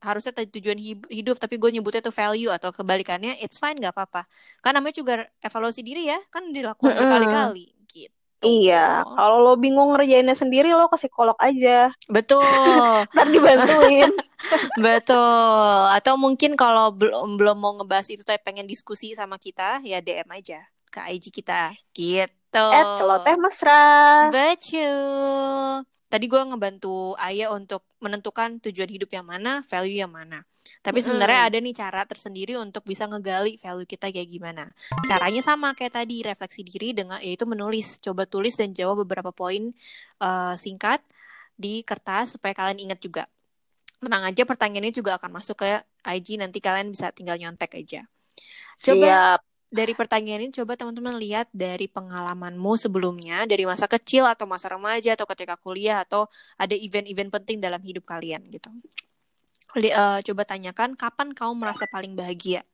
harusnya 0.00 0.32
tujuan 0.32 0.78
hidup 1.12 1.36
tapi 1.36 1.60
gue 1.60 1.76
nyebutnya 1.76 2.00
tuh 2.00 2.14
value 2.14 2.48
atau 2.48 2.72
kebalikannya 2.72 3.36
it's 3.42 3.60
fine 3.60 3.76
nggak 3.76 3.92
apa-apa 3.92 4.24
kan 4.64 4.72
namanya 4.72 4.96
juga 4.96 5.28
evaluasi 5.44 5.84
diri 5.84 6.08
ya 6.08 6.16
kan 6.32 6.48
dilakukan 6.48 6.96
berkali-kali 6.96 7.76
gitu 7.90 8.19
Iya, 8.40 9.04
kalau 9.04 9.44
lo 9.44 9.52
bingung 9.60 9.92
ngerjainnya 9.92 10.32
sendiri 10.32 10.72
lo 10.72 10.88
ke 10.88 10.96
psikolog 10.96 11.36
aja. 11.36 11.92
Betul. 12.08 12.40
Ntar 13.12 13.28
dibantuin. 13.28 14.08
Betul. 14.84 15.76
Atau 15.92 16.16
mungkin 16.16 16.56
kalau 16.56 16.88
belum 16.88 17.36
belum 17.36 17.56
mau 17.60 17.76
ngebahas 17.76 18.08
itu 18.08 18.24
tapi 18.24 18.40
pengen 18.40 18.64
diskusi 18.64 19.12
sama 19.12 19.36
kita 19.36 19.84
ya 19.84 20.00
DM 20.00 20.24
aja 20.32 20.64
ke 20.88 21.00
IG 21.20 21.28
kita. 21.28 21.68
Gitu. 21.92 22.64
At 22.72 22.96
celoteh 22.96 23.36
mesra. 23.36 23.84
Betul. 24.32 25.84
Tadi 26.10 26.24
gue 26.26 26.42
ngebantu 26.42 27.14
Ayah 27.20 27.54
untuk 27.54 27.86
menentukan 28.00 28.58
tujuan 28.58 28.90
hidup 28.90 29.12
yang 29.14 29.28
mana, 29.28 29.62
value 29.68 30.00
yang 30.00 30.10
mana. 30.10 30.42
Tapi 30.78 30.98
sebenarnya 31.02 31.50
ada 31.50 31.58
nih 31.58 31.74
cara 31.74 32.06
tersendiri 32.06 32.54
untuk 32.56 32.86
bisa 32.86 33.10
ngegali 33.10 33.58
value 33.58 33.84
kita 33.84 34.08
kayak 34.08 34.30
gimana. 34.30 34.64
Caranya 35.04 35.42
sama 35.42 35.74
kayak 35.74 35.98
tadi, 35.98 36.22
refleksi 36.22 36.62
diri 36.62 36.94
dengan 36.94 37.18
yaitu 37.18 37.44
menulis. 37.44 37.98
Coba 37.98 38.24
tulis 38.24 38.54
dan 38.54 38.70
jawab 38.70 39.02
beberapa 39.02 39.34
poin 39.34 39.74
uh, 40.22 40.54
singkat 40.54 41.02
di 41.58 41.84
kertas 41.84 42.38
supaya 42.38 42.56
kalian 42.56 42.90
ingat 42.90 43.00
juga. 43.02 43.24
Tenang 44.00 44.32
aja 44.32 44.42
pertanyaannya 44.48 44.94
juga 44.96 45.20
akan 45.20 45.42
masuk 45.42 45.60
ke 45.60 45.84
IG 46.08 46.40
nanti 46.40 46.58
kalian 46.64 46.94
bisa 46.94 47.12
tinggal 47.12 47.36
nyontek 47.36 47.76
aja. 47.76 48.08
Coba 48.80 49.36
Siap 49.36 49.50
dari 49.70 49.94
pertanyaan 49.94 50.50
ini 50.50 50.52
coba 50.52 50.74
teman-teman 50.74 51.14
lihat 51.14 51.46
dari 51.54 51.86
pengalamanmu 51.86 52.74
sebelumnya 52.74 53.46
dari 53.46 53.62
masa 53.62 53.86
kecil 53.86 54.26
atau 54.26 54.44
masa 54.44 54.66
remaja 54.74 55.14
atau 55.14 55.30
ketika 55.30 55.54
kuliah 55.54 56.02
atau 56.02 56.26
ada 56.58 56.74
event-event 56.74 57.30
penting 57.30 57.62
dalam 57.62 57.78
hidup 57.78 58.02
kalian 58.02 58.42
gitu. 58.50 58.68
Uh, 59.78 60.18
coba 60.26 60.42
tanyakan 60.42 60.98
kapan 60.98 61.30
kau 61.30 61.54
merasa 61.54 61.86
paling 61.94 62.18
bahagia, 62.18 62.66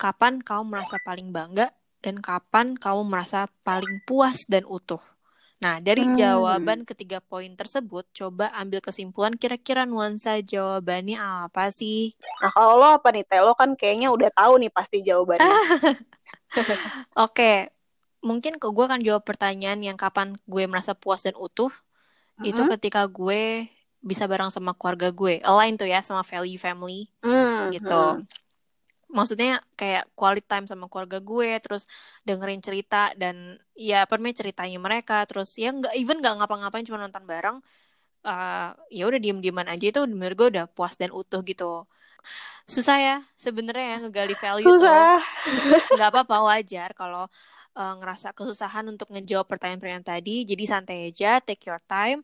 kapan 0.00 0.40
kau 0.40 0.64
merasa 0.64 0.96
paling 1.04 1.28
bangga, 1.30 1.68
dan 2.00 2.18
kapan 2.24 2.74
kau 2.80 3.04
merasa 3.04 3.46
paling 3.60 4.00
puas 4.08 4.48
dan 4.48 4.64
utuh. 4.64 5.00
Nah, 5.62 5.78
dari 5.78 6.02
hmm. 6.02 6.18
jawaban 6.18 6.82
ketiga 6.82 7.22
poin 7.22 7.54
tersebut, 7.54 8.02
coba 8.10 8.50
ambil 8.58 8.82
kesimpulan 8.82 9.38
kira-kira 9.38 9.86
nuansa 9.86 10.42
jawabannya 10.42 11.14
apa 11.22 11.70
sih? 11.70 12.18
Nah, 12.42 12.50
kalau 12.50 12.82
lo 12.82 12.88
apa 12.98 13.14
nih, 13.14 13.22
Telo 13.22 13.54
kan 13.54 13.78
kayaknya 13.78 14.10
udah 14.10 14.34
tahu 14.34 14.58
nih 14.58 14.74
pasti 14.74 15.06
jawabannya. 15.06 15.46
Oke, 17.24 17.70
mungkin 18.26 18.58
ke 18.58 18.66
gue 18.66 18.86
kan 18.90 18.98
jawab 19.06 19.22
pertanyaan 19.22 19.78
yang 19.86 19.94
kapan 19.94 20.34
gue 20.50 20.66
merasa 20.66 20.98
puas 20.98 21.22
dan 21.22 21.38
utuh, 21.38 21.70
mm-hmm. 21.70 22.50
itu 22.50 22.62
ketika 22.74 23.06
gue 23.06 23.70
bisa 24.02 24.26
bareng 24.26 24.50
sama 24.50 24.74
keluarga 24.74 25.14
gue, 25.14 25.38
align 25.46 25.78
tuh 25.78 25.86
ya 25.86 26.02
sama 26.02 26.26
value 26.26 26.58
family, 26.58 27.06
mm-hmm. 27.22 27.72
gitu. 27.78 28.26
maksudnya 29.12 29.60
kayak 29.76 30.08
quality 30.16 30.40
time 30.48 30.64
sama 30.64 30.88
keluarga 30.88 31.20
gue 31.20 31.60
terus 31.60 31.84
dengerin 32.24 32.64
cerita 32.64 33.12
dan 33.12 33.60
ya 33.76 34.08
perme 34.08 34.32
ceritanya 34.32 34.80
mereka 34.80 35.20
terus 35.28 35.52
ya 35.60 35.68
nggak 35.68 35.92
even 36.00 36.24
nggak 36.24 36.40
ngapa-ngapain 36.40 36.88
cuma 36.88 36.96
nonton 36.96 37.20
bareng 37.28 37.60
uh, 38.26 38.70
ya 38.88 39.04
udah 39.06 39.20
diem-dieman 39.20 39.66
aja. 39.68 39.84
Itu 39.90 40.06
menurut 40.06 40.36
gue 40.38 40.48
udah 40.58 40.66
puas 40.70 40.94
dan 40.96 41.10
utuh 41.12 41.42
gitu. 41.44 41.86
Susah 42.64 42.98
ya 43.02 43.16
sebenarnya 43.34 43.86
ya 43.86 43.96
ngegali 44.06 44.34
value 44.38 44.66
susah. 44.66 45.18
Nggak 45.98 46.10
apa-apa 46.14 46.36
wajar 46.46 46.94
kalau 46.94 47.26
uh, 47.78 47.94
ngerasa 48.00 48.28
kesusahan 48.36 48.84
untuk 48.92 49.08
ngejawab 49.12 49.46
pertanyaan-pertanyaan 49.50 50.06
tadi. 50.06 50.44
Jadi 50.50 50.64
santai 50.68 50.96
aja 51.08 51.40
take 51.44 51.64
your 51.68 51.80
time. 51.84 52.20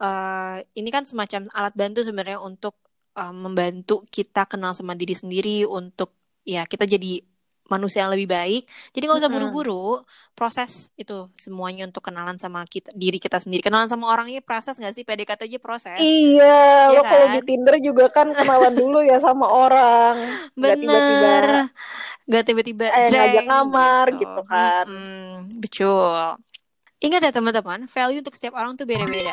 Uh, 0.00 0.64
ini 0.78 0.88
kan 0.94 1.04
semacam 1.04 1.48
alat 1.56 1.74
bantu 1.76 2.00
sebenarnya 2.06 2.38
untuk 2.40 2.74
uh, 3.20 3.34
membantu 3.34 4.04
kita 4.08 4.48
kenal 4.50 4.72
sama 4.76 4.92
diri 4.96 5.14
sendiri 5.16 5.68
untuk 5.68 6.12
ya 6.44 6.64
kita 6.64 6.84
jadi 6.88 7.20
manusia 7.70 8.02
yang 8.02 8.10
lebih 8.10 8.26
baik. 8.26 8.66
Jadi 8.90 9.02
nggak 9.06 9.20
usah 9.22 9.30
buru-buru 9.30 10.02
proses 10.34 10.90
itu 10.98 11.30
semuanya 11.38 11.86
untuk 11.86 12.02
kenalan 12.02 12.34
sama 12.36 12.66
kita 12.66 12.90
diri 12.92 13.22
kita 13.22 13.38
sendiri. 13.38 13.62
Kenalan 13.62 13.86
sama 13.86 14.10
orangnya 14.10 14.42
proses 14.42 14.74
nggak 14.74 14.92
sih? 14.92 15.06
PDKT 15.06 15.46
aja 15.46 15.58
proses. 15.62 15.96
Iya, 16.02 16.90
ya 16.90 16.98
lo 16.98 17.06
kan? 17.06 17.10
kalau 17.14 17.26
di 17.38 17.40
Tinder 17.46 17.76
juga 17.78 18.10
kan 18.10 18.26
kenalan 18.38 18.74
dulu 18.74 18.98
ya 19.06 19.22
sama 19.22 19.46
orang. 19.46 20.18
Bener. 20.58 21.70
Gak 22.30 22.44
tiba-tiba 22.46 22.86
eh, 22.90 23.10
ngajak 23.10 23.46
kamar 23.46 24.06
gitu, 24.14 24.22
gitu 24.22 24.42
kan. 24.46 24.86
Hmm, 24.86 25.34
betul. 25.58 26.38
Ingat 27.00 27.20
ya 27.26 27.32
teman-teman, 27.32 27.88
value 27.88 28.20
untuk 28.20 28.36
setiap 28.36 28.54
orang 28.60 28.76
tuh 28.76 28.84
beda-beda. 28.84 29.32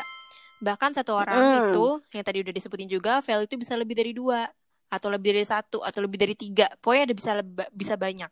Bahkan 0.57 0.97
satu 0.97 1.13
orang 1.13 1.37
mm. 1.37 1.57
itu 1.69 1.85
yang 2.15 2.25
tadi 2.25 2.37
udah 2.41 2.53
disebutin 2.55 2.89
juga, 2.89 3.19
value 3.21 3.45
itu 3.45 3.59
bisa 3.59 3.77
lebih 3.77 3.93
dari 3.93 4.15
dua 4.15 4.49
atau 4.87 5.07
lebih 5.11 5.35
dari 5.35 5.47
satu 5.47 5.83
atau 5.83 5.99
lebih 5.99 6.17
dari 6.19 6.35
tiga 6.35 6.71
pokoknya 6.79 7.11
ada 7.11 7.15
bisa 7.15 7.31
bisa 7.75 7.95
banyak 7.99 8.31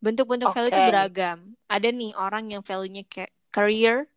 bentuk-bentuk 0.00 0.48
okay. 0.48 0.56
value 0.56 0.72
itu 0.72 0.82
beragam 0.88 1.38
ada 1.68 1.88
nih 1.92 2.12
orang 2.16 2.48
yang 2.48 2.62
value-nya 2.64 3.04
kayak 3.04 3.32
career 3.52 4.08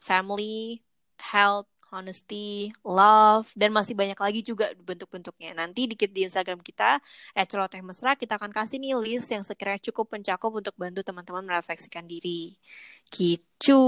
family 0.00 0.84
health 1.16 1.68
honesty, 1.90 2.70
love, 2.86 3.50
dan 3.58 3.74
masih 3.74 3.98
banyak 3.98 4.14
lagi 4.14 4.40
juga 4.46 4.70
bentuk-bentuknya. 4.78 5.58
Nanti 5.58 5.90
dikit 5.90 6.14
di 6.14 6.22
Instagram 6.22 6.62
kita, 6.62 7.02
@celoteh 7.34 7.82
mesra, 7.82 8.14
kita 8.14 8.38
akan 8.38 8.54
kasih 8.54 8.78
nih 8.78 8.94
list 8.94 9.28
yang 9.34 9.42
sekiranya 9.42 9.82
cukup 9.90 10.14
mencakup 10.14 10.54
untuk 10.54 10.74
bantu 10.78 11.02
teman-teman 11.02 11.42
merefleksikan 11.42 12.06
diri. 12.06 12.54
Gitu. 13.10 13.82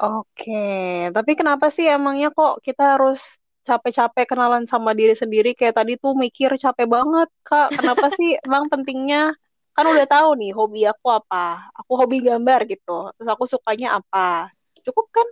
Oke, 0.00 1.08
tapi 1.12 1.32
kenapa 1.36 1.68
sih 1.72 1.88
emangnya 1.88 2.32
kok 2.32 2.60
kita 2.64 2.96
harus 2.96 3.39
capek-capek 3.70 4.26
kenalan 4.34 4.66
sama 4.66 4.90
diri 4.90 5.14
sendiri 5.14 5.54
kayak 5.54 5.78
tadi 5.78 5.94
tuh 5.94 6.18
mikir 6.18 6.50
capek 6.58 6.90
banget 6.90 7.28
kak. 7.46 7.70
Kenapa 7.78 8.10
sih? 8.10 8.34
Emang 8.42 8.66
pentingnya 8.66 9.30
kan 9.70 9.86
udah 9.86 10.06
tahu 10.10 10.34
nih 10.34 10.50
hobi 10.50 10.82
aku 10.90 11.06
apa. 11.14 11.70
Aku 11.78 11.94
hobi 11.94 12.18
gambar 12.26 12.66
gitu. 12.66 13.14
Terus 13.14 13.28
aku 13.30 13.46
sukanya 13.46 14.02
apa? 14.02 14.50
Cukup 14.82 15.06
kan? 15.14 15.28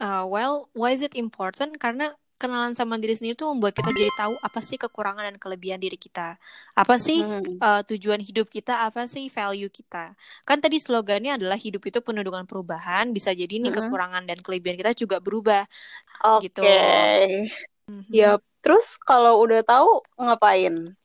Uh, 0.00 0.24
well 0.24 0.72
why 0.72 0.96
is 0.96 1.04
it 1.04 1.12
important? 1.12 1.76
Karena 1.76 2.16
kenalan 2.36 2.76
sama 2.76 3.00
diri 3.00 3.16
sendiri 3.16 3.34
tuh 3.36 3.52
membuat 3.52 3.76
kita 3.76 3.90
jadi 3.92 4.12
tahu 4.16 4.34
apa 4.40 4.60
sih 4.60 4.76
kekurangan 4.76 5.24
dan 5.32 5.36
kelebihan 5.40 5.80
diri 5.80 5.96
kita. 5.96 6.36
Apa 6.76 7.00
sih 7.00 7.24
hmm. 7.24 7.60
uh, 7.60 7.82
tujuan 7.88 8.20
hidup 8.20 8.48
kita, 8.48 8.84
apa 8.86 9.08
sih 9.08 9.28
value 9.32 9.72
kita. 9.72 10.12
Kan 10.44 10.60
tadi 10.60 10.76
slogannya 10.78 11.36
adalah 11.40 11.56
hidup 11.56 11.82
itu 11.88 11.98
penuh 12.04 12.22
dengan 12.22 12.44
perubahan, 12.44 13.10
bisa 13.10 13.32
jadi 13.32 13.58
nih 13.58 13.72
hmm. 13.72 13.78
kekurangan 13.88 14.22
dan 14.28 14.38
kelebihan 14.44 14.76
kita 14.78 14.92
juga 14.94 15.18
berubah. 15.18 15.64
Oke. 16.24 16.48
Okay. 16.48 16.48
Gitu. 16.48 16.62
Mm-hmm. 17.86 18.10
Ya, 18.10 18.42
terus 18.66 18.98
kalau 18.98 19.38
udah 19.46 19.62
tahu 19.62 20.02
ngapain? 20.18 20.98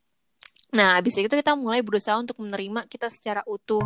Nah, 0.74 0.98
abis 0.98 1.20
itu 1.20 1.30
kita 1.30 1.54
mulai 1.54 1.86
berusaha 1.86 2.18
untuk 2.18 2.42
menerima 2.42 2.90
kita 2.90 3.12
secara 3.12 3.46
utuh 3.46 3.84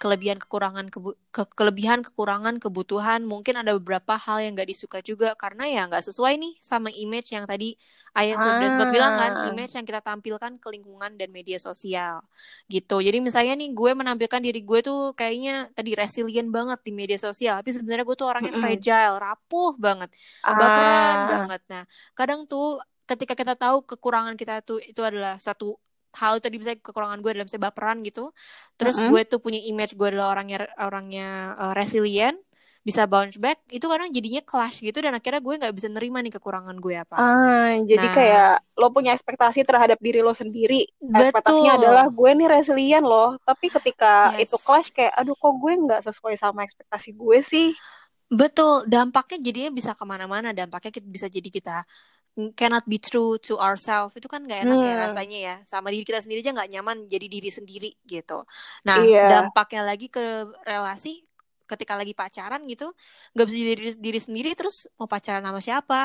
kelebihan 0.00 0.40
kekurangan 0.40 0.88
kebu 0.88 1.12
ke 1.28 1.44
kelebihan 1.52 2.00
kekurangan 2.00 2.56
kebutuhan 2.56 3.20
mungkin 3.20 3.60
ada 3.60 3.76
beberapa 3.76 4.16
hal 4.16 4.40
yang 4.40 4.56
gak 4.56 4.72
disuka 4.72 5.04
juga 5.04 5.36
karena 5.36 5.68
ya 5.68 5.84
nggak 5.84 6.00
sesuai 6.08 6.40
nih 6.40 6.56
sama 6.64 6.88
image 6.88 7.36
yang 7.36 7.44
tadi 7.44 7.76
ayah 8.16 8.34
ah. 8.34 8.40
sudah 8.40 8.68
sempat 8.72 8.88
bilang 8.96 9.12
kan 9.20 9.32
image 9.52 9.76
yang 9.76 9.84
kita 9.84 10.00
tampilkan 10.00 10.56
ke 10.56 10.68
lingkungan 10.72 11.20
dan 11.20 11.28
media 11.28 11.60
sosial 11.60 12.24
gitu 12.72 13.04
jadi 13.04 13.20
misalnya 13.20 13.60
nih 13.60 13.76
gue 13.76 13.90
menampilkan 13.92 14.40
diri 14.40 14.64
gue 14.64 14.80
tuh 14.80 15.12
kayaknya 15.12 15.68
tadi 15.76 15.92
resilient 15.92 16.48
banget 16.48 16.80
di 16.80 16.92
media 16.96 17.20
sosial 17.20 17.60
tapi 17.60 17.70
sebenarnya 17.70 18.08
gue 18.08 18.16
tuh 18.16 18.26
orangnya 18.32 18.56
fragile 18.56 19.20
rapuh 19.20 19.76
banget 19.76 20.08
baperan 20.40 21.16
ah. 21.20 21.26
banget 21.28 21.62
nah 21.68 21.84
kadang 22.16 22.48
tuh 22.48 22.80
ketika 23.04 23.36
kita 23.36 23.52
tahu 23.52 23.84
kekurangan 23.84 24.32
kita 24.40 24.64
tuh 24.64 24.80
itu 24.80 25.04
adalah 25.04 25.36
satu 25.36 25.76
hal 26.16 26.42
tadi 26.42 26.58
misalnya 26.58 26.82
kekurangan 26.82 27.18
gue 27.22 27.30
dalam 27.36 27.48
saya 27.48 27.62
baperan 27.62 28.02
gitu. 28.02 28.34
Terus 28.74 28.98
mm 28.98 29.02
-hmm. 29.06 29.12
gue 29.12 29.22
tuh 29.28 29.40
punya 29.42 29.60
image 29.62 29.94
gue 29.94 30.08
adalah 30.10 30.34
orangnya 30.34 30.66
orangnya 30.78 31.54
uh, 31.58 31.72
resilient 31.76 32.38
bisa 32.80 33.04
bounce 33.04 33.36
back 33.36 33.60
itu 33.68 33.84
kadang 33.84 34.08
jadinya 34.08 34.40
clash 34.40 34.80
gitu 34.80 35.04
dan 35.04 35.12
akhirnya 35.12 35.44
gue 35.44 35.52
nggak 35.60 35.74
bisa 35.76 35.92
nerima 35.92 36.24
nih 36.24 36.32
kekurangan 36.32 36.72
gue 36.80 36.96
apa. 36.96 37.12
Ah 37.20 37.76
jadi 37.76 38.06
nah, 38.08 38.14
kayak 38.16 38.52
lo 38.80 38.88
punya 38.88 39.12
ekspektasi 39.12 39.68
terhadap 39.68 40.00
diri 40.00 40.24
lo 40.24 40.32
sendiri. 40.32 40.88
Betul. 40.96 41.28
ekspektasinya 41.28 41.72
adalah 41.76 42.06
gue 42.08 42.30
nih 42.40 42.48
resilient 42.48 43.04
loh. 43.04 43.36
Tapi 43.44 43.68
ketika 43.68 44.32
yes. 44.40 44.48
itu 44.48 44.56
clash 44.64 44.88
kayak 44.96 45.12
aduh 45.12 45.36
kok 45.36 45.54
gue 45.60 45.72
nggak 45.76 46.00
sesuai 46.08 46.34
sama 46.40 46.64
ekspektasi 46.64 47.12
gue 47.12 47.38
sih? 47.44 47.68
Betul 48.32 48.88
dampaknya 48.88 49.38
jadinya 49.44 49.70
bisa 49.76 49.92
ke 49.92 50.04
mana-mana. 50.08 50.56
Dampaknya 50.56 51.04
bisa 51.04 51.28
jadi 51.28 51.52
kita 51.52 51.84
cannot 52.54 52.86
be 52.86 52.96
true 52.96 53.36
to 53.42 53.58
ourselves 53.58 54.14
itu 54.14 54.30
kan 54.30 54.46
gak 54.46 54.64
enak 54.64 54.76
ya 54.76 54.80
hmm. 54.80 54.88
ya 54.88 54.94
rasanya 55.08 55.38
ya 55.38 55.56
sama 55.66 55.90
diri 55.90 56.06
kita 56.06 56.22
sendiri 56.22 56.40
aja 56.40 56.54
nggak 56.54 56.70
nyaman 56.78 56.96
jadi 57.10 57.26
diri 57.26 57.50
sendiri 57.50 57.90
gitu 58.06 58.46
nah 58.86 59.02
yeah. 59.02 59.28
dampaknya 59.42 59.82
lagi 59.84 60.06
ke 60.08 60.46
relasi 60.62 61.26
ketika 61.66 61.94
lagi 61.94 62.14
pacaran 62.14 62.62
gitu 62.66 62.90
nggak 63.34 63.46
bisa 63.46 63.56
jadi 63.56 63.72
diri, 63.76 63.92
diri 63.98 64.20
sendiri 64.20 64.50
terus 64.54 64.90
mau 64.98 65.06
pacaran 65.10 65.42
sama 65.42 65.60
siapa 65.62 66.00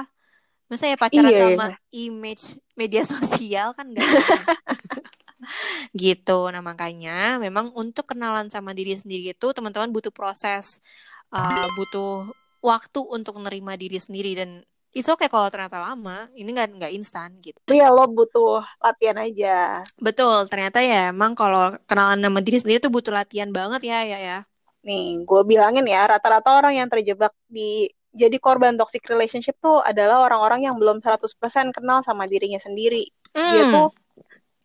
masa 0.66 0.90
ya 0.90 0.98
pacaran 0.98 1.30
yeah, 1.30 1.54
sama 1.54 1.66
yeah. 1.70 1.78
image 2.10 2.44
media 2.74 3.02
sosial 3.14 3.78
kan 3.78 3.86
gak 3.94 4.06
gitu 5.94 6.50
nah 6.50 6.62
makanya 6.66 7.38
memang 7.38 7.70
untuk 7.78 8.10
kenalan 8.10 8.50
sama 8.50 8.74
diri 8.74 8.98
sendiri 8.98 9.38
itu 9.38 9.48
teman-teman 9.54 9.94
butuh 9.94 10.10
proses 10.10 10.82
uh, 11.30 11.70
butuh 11.78 12.26
waktu 12.66 13.00
untuk 13.14 13.38
menerima 13.38 13.78
diri 13.78 14.02
sendiri 14.02 14.34
dan 14.34 14.66
itu 14.96 15.12
oke 15.12 15.28
okay 15.28 15.30
kalau 15.30 15.52
ternyata 15.52 15.78
lama. 15.78 16.32
Ini 16.32 16.48
nggak 16.48 16.68
nggak 16.80 16.94
instan 16.96 17.36
gitu. 17.44 17.60
Iya 17.68 17.92
lo 17.92 18.08
butuh 18.08 18.64
latihan 18.80 19.20
aja. 19.20 19.84
Betul 20.00 20.48
ternyata 20.48 20.80
ya 20.80 21.12
emang 21.12 21.36
kalau 21.36 21.76
kenalan 21.84 22.24
nama 22.24 22.40
diri 22.40 22.64
sendiri 22.64 22.80
tuh 22.80 22.90
butuh 22.90 23.12
latihan 23.12 23.52
banget 23.52 23.84
ya 23.84 24.00
ya 24.08 24.18
ya. 24.24 24.40
Nih 24.88 25.28
gue 25.28 25.42
bilangin 25.44 25.84
ya 25.84 26.08
rata-rata 26.08 26.56
orang 26.56 26.80
yang 26.80 26.88
terjebak 26.88 27.36
di 27.52 27.92
jadi 28.16 28.40
korban 28.40 28.80
toxic 28.80 29.04
relationship 29.12 29.60
tuh 29.60 29.84
adalah 29.84 30.24
orang-orang 30.24 30.72
yang 30.72 30.80
belum 30.80 31.04
100% 31.04 31.76
kenal 31.76 32.00
sama 32.00 32.32
dirinya 32.32 32.58
sendiri. 32.58 33.12
Hmm. 33.36 33.52
dia 33.52 33.64
tuh 33.68 33.88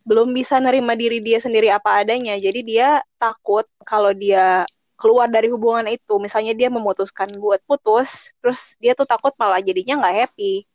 belum 0.06 0.30
bisa 0.30 0.62
nerima 0.62 0.94
diri 0.94 1.18
dia 1.18 1.42
sendiri 1.42 1.74
apa 1.74 2.06
adanya. 2.06 2.38
Jadi 2.38 2.62
dia 2.62 3.02
takut 3.18 3.66
kalau 3.82 4.14
dia 4.14 4.62
keluar 5.00 5.32
dari 5.32 5.48
hubungan 5.48 5.88
itu. 5.88 6.20
Misalnya 6.20 6.52
dia 6.52 6.68
memutuskan 6.68 7.32
buat 7.40 7.64
putus 7.64 8.36
terus 8.44 8.76
dia 8.76 8.92
tuh 8.92 9.08
takut 9.08 9.32
malah 9.40 9.64
jadinya 9.64 10.04
nggak 10.04 10.16
happy. 10.28 10.68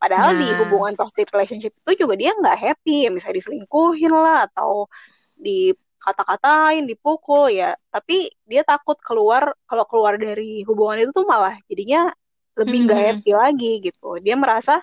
Padahal 0.00 0.32
nah. 0.32 0.40
di 0.40 0.48
hubungan 0.64 0.92
toxic 0.96 1.28
relationship 1.32 1.76
itu 1.84 1.92
juga 2.04 2.16
dia 2.16 2.32
nggak 2.32 2.56
happy. 2.56 3.12
Misalnya 3.12 3.36
diselingkuhin 3.44 4.12
lah 4.16 4.48
atau 4.48 4.88
di 5.36 5.76
kata-katain 6.00 6.88
dipukul 6.88 7.52
ya. 7.52 7.76
Tapi 7.92 8.32
dia 8.48 8.64
takut 8.64 8.96
keluar 9.04 9.52
kalau 9.68 9.84
keluar 9.84 10.16
dari 10.16 10.64
hubungan 10.64 11.04
itu 11.04 11.12
tuh 11.12 11.28
malah 11.28 11.60
jadinya 11.68 12.08
lebih 12.56 12.88
nggak 12.88 12.96
hmm. 12.98 13.08
happy 13.12 13.32
lagi 13.36 13.72
gitu. 13.84 14.16
Dia 14.24 14.34
merasa 14.40 14.80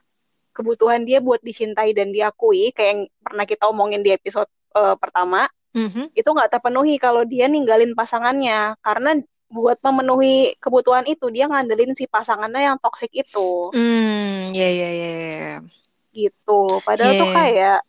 kebutuhan 0.53 1.01
dia 1.03 1.17
buat 1.17 1.41
dicintai 1.41 1.97
dan 1.97 2.13
diakui 2.13 2.69
kayak 2.71 2.89
yang 2.93 3.01
pernah 3.25 3.45
kita 3.49 3.65
omongin 3.65 4.05
di 4.05 4.13
episode 4.13 4.47
uh, 4.77 4.93
pertama 4.93 5.49
mm-hmm. 5.73 6.05
itu 6.13 6.29
nggak 6.29 6.49
terpenuhi 6.53 6.95
kalau 7.01 7.25
dia 7.25 7.49
ninggalin 7.49 7.97
pasangannya 7.97 8.77
karena 8.79 9.19
buat 9.53 9.77
memenuhi 9.85 10.57
kebutuhan 10.57 11.05
itu 11.05 11.29
dia 11.29 11.45
ngandelin 11.45 11.93
si 11.93 12.09
pasangannya 12.09 12.73
yang 12.73 12.77
toksik 12.81 13.13
itu. 13.13 13.69
Hmm, 13.69 14.49
ya 14.49 14.65
ya 14.65 14.89
ya. 14.89 15.61
Gitu. 16.09 16.61
Padahal 16.81 17.13
yeah. 17.13 17.21
tuh 17.21 17.29
kayak 17.29 17.79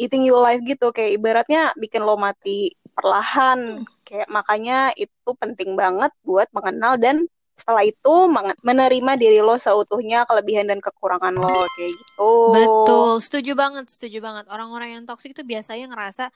eating 0.00 0.24
you 0.24 0.40
life 0.40 0.64
gitu 0.64 0.88
kayak 0.96 1.20
ibaratnya 1.20 1.76
bikin 1.76 2.00
lo 2.00 2.16
mati 2.16 2.72
perlahan. 2.96 3.84
Kayak 4.08 4.32
makanya 4.32 4.96
itu 4.96 5.30
penting 5.36 5.76
banget 5.76 6.10
buat 6.24 6.48
mengenal 6.56 6.96
dan 6.96 7.28
setelah 7.56 7.88
itu 7.88 8.14
menerima 8.60 9.12
diri 9.16 9.40
lo 9.40 9.56
seutuhnya 9.56 10.28
kelebihan 10.28 10.68
dan 10.68 10.80
kekurangan 10.80 11.32
lo 11.32 11.64
kayak 11.76 11.92
gitu. 11.92 12.32
Betul, 12.52 13.12
setuju 13.24 13.52
banget, 13.56 13.88
setuju 13.88 14.20
banget. 14.20 14.44
Orang-orang 14.52 15.00
yang 15.00 15.02
toksik 15.08 15.32
itu 15.32 15.40
biasanya 15.40 15.88
ngerasa 15.88 16.28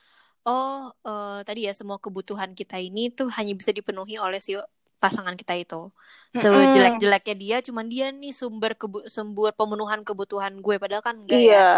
oh 0.44 0.92
uh, 1.04 1.40
tadi 1.44 1.68
ya 1.68 1.72
semua 1.76 2.00
kebutuhan 2.00 2.56
kita 2.56 2.80
ini 2.80 3.12
tuh 3.12 3.28
hanya 3.36 3.52
bisa 3.52 3.72
dipenuhi 3.74 4.16
oleh 4.16 4.40
si 4.40 4.56
pasangan 5.00 5.34
kita 5.34 5.56
itu. 5.56 5.88
Sejelek-jeleknya 6.36 7.34
dia 7.34 7.56
cuman 7.64 7.88
dia 7.88 8.12
nih 8.12 8.36
sumber 8.36 8.76
kebu 8.76 9.08
sumber 9.08 9.56
pemenuhan 9.56 10.04
kebutuhan 10.04 10.60
gue 10.60 10.76
padahal 10.76 11.02
kan 11.02 11.16
enggak 11.24 11.40
iya. 11.40 11.56
ya. 11.56 11.70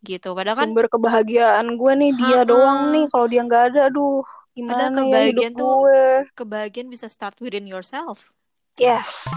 Gitu. 0.00 0.32
Padahal 0.32 0.56
kan 0.56 0.68
sumber 0.72 0.88
kebahagiaan 0.88 1.66
gue 1.76 1.92
nih 2.00 2.12
dia 2.16 2.40
ha 2.40 2.42
-ha. 2.42 2.48
doang 2.48 2.80
nih 2.90 3.04
kalau 3.12 3.26
dia 3.28 3.42
nggak 3.44 3.64
ada 3.72 3.80
aduh 3.92 4.24
gimana 4.56 4.88
Padahal 4.88 4.92
kebahagiaan 4.96 5.54
ya 5.54 5.60
tuh 5.60 5.72
gue. 5.84 6.04
kebahagiaan 6.32 6.88
bisa 6.88 7.06
start 7.12 7.36
within 7.44 7.68
yourself. 7.68 8.32
Yes. 8.80 9.28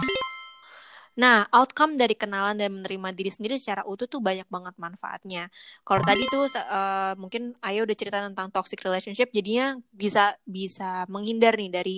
Nah, 1.18 1.50
outcome 1.50 1.98
dari 1.98 2.14
kenalan 2.14 2.54
dan 2.54 2.70
menerima 2.78 3.10
diri 3.10 3.26
sendiri 3.26 3.58
secara 3.58 3.82
utuh 3.82 4.06
tuh 4.06 4.22
banyak 4.22 4.46
banget 4.46 4.74
manfaatnya. 4.78 5.50
Kalau 5.82 5.98
tadi 6.06 6.22
tuh 6.30 6.46
uh, 6.46 7.18
mungkin 7.18 7.58
Ayo 7.58 7.82
udah 7.82 7.96
cerita 7.98 8.22
tentang 8.22 8.54
toxic 8.54 8.78
relationship, 8.86 9.34
jadinya 9.34 9.74
bisa 9.90 10.38
bisa 10.46 11.10
menghindar 11.10 11.58
nih 11.58 11.70
dari 11.74 11.96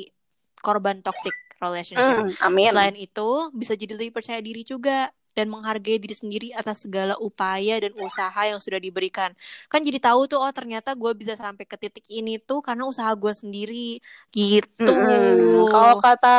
korban 0.65 1.05
toxic 1.05 1.37
relationship. 1.61 2.17
Mm, 2.17 2.33
amin. 2.41 2.65
Selain 2.73 2.97
itu, 2.97 3.29
bisa 3.53 3.77
jadi 3.77 3.93
lebih 3.93 4.17
percaya 4.17 4.41
diri 4.41 4.65
juga 4.65 5.13
dan 5.41 5.49
menghargai 5.49 5.97
diri 5.97 6.13
sendiri 6.13 6.49
atas 6.53 6.85
segala 6.85 7.17
upaya 7.17 7.81
dan 7.81 7.97
usaha 7.97 8.45
yang 8.45 8.61
sudah 8.61 8.77
diberikan. 8.77 9.33
Kan 9.73 9.81
jadi 9.81 9.97
tahu 9.97 10.29
tuh 10.29 10.37
oh 10.45 10.53
ternyata 10.53 10.93
gue 10.93 11.17
bisa 11.17 11.33
sampai 11.33 11.65
ke 11.65 11.81
titik 11.81 12.05
ini 12.13 12.37
tuh 12.37 12.61
karena 12.61 12.85
usaha 12.85 13.09
gue 13.17 13.33
sendiri 13.33 14.05
gitu. 14.29 14.93
Mm-hmm. 14.93 15.73
Kalau 15.73 15.97
kata 16.05 16.39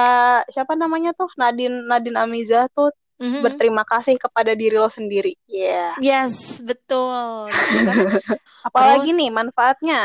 siapa 0.54 0.78
namanya 0.78 1.18
tuh 1.18 1.34
Nadine 1.34 1.90
Nadine 1.90 2.22
Amiza 2.22 2.70
tuh 2.70 2.94
mm-hmm. 3.18 3.42
berterima 3.42 3.82
kasih 3.82 4.22
kepada 4.22 4.54
diri 4.54 4.78
lo 4.78 4.90
sendiri. 4.90 5.34
Yeah. 5.50 5.98
Yes, 5.98 6.62
betul. 6.62 7.50
Gitu 7.50 7.90
kan? 7.90 7.98
Apalagi 8.70 9.10
Terus, 9.10 9.18
nih 9.18 9.30
manfaatnya? 9.34 10.02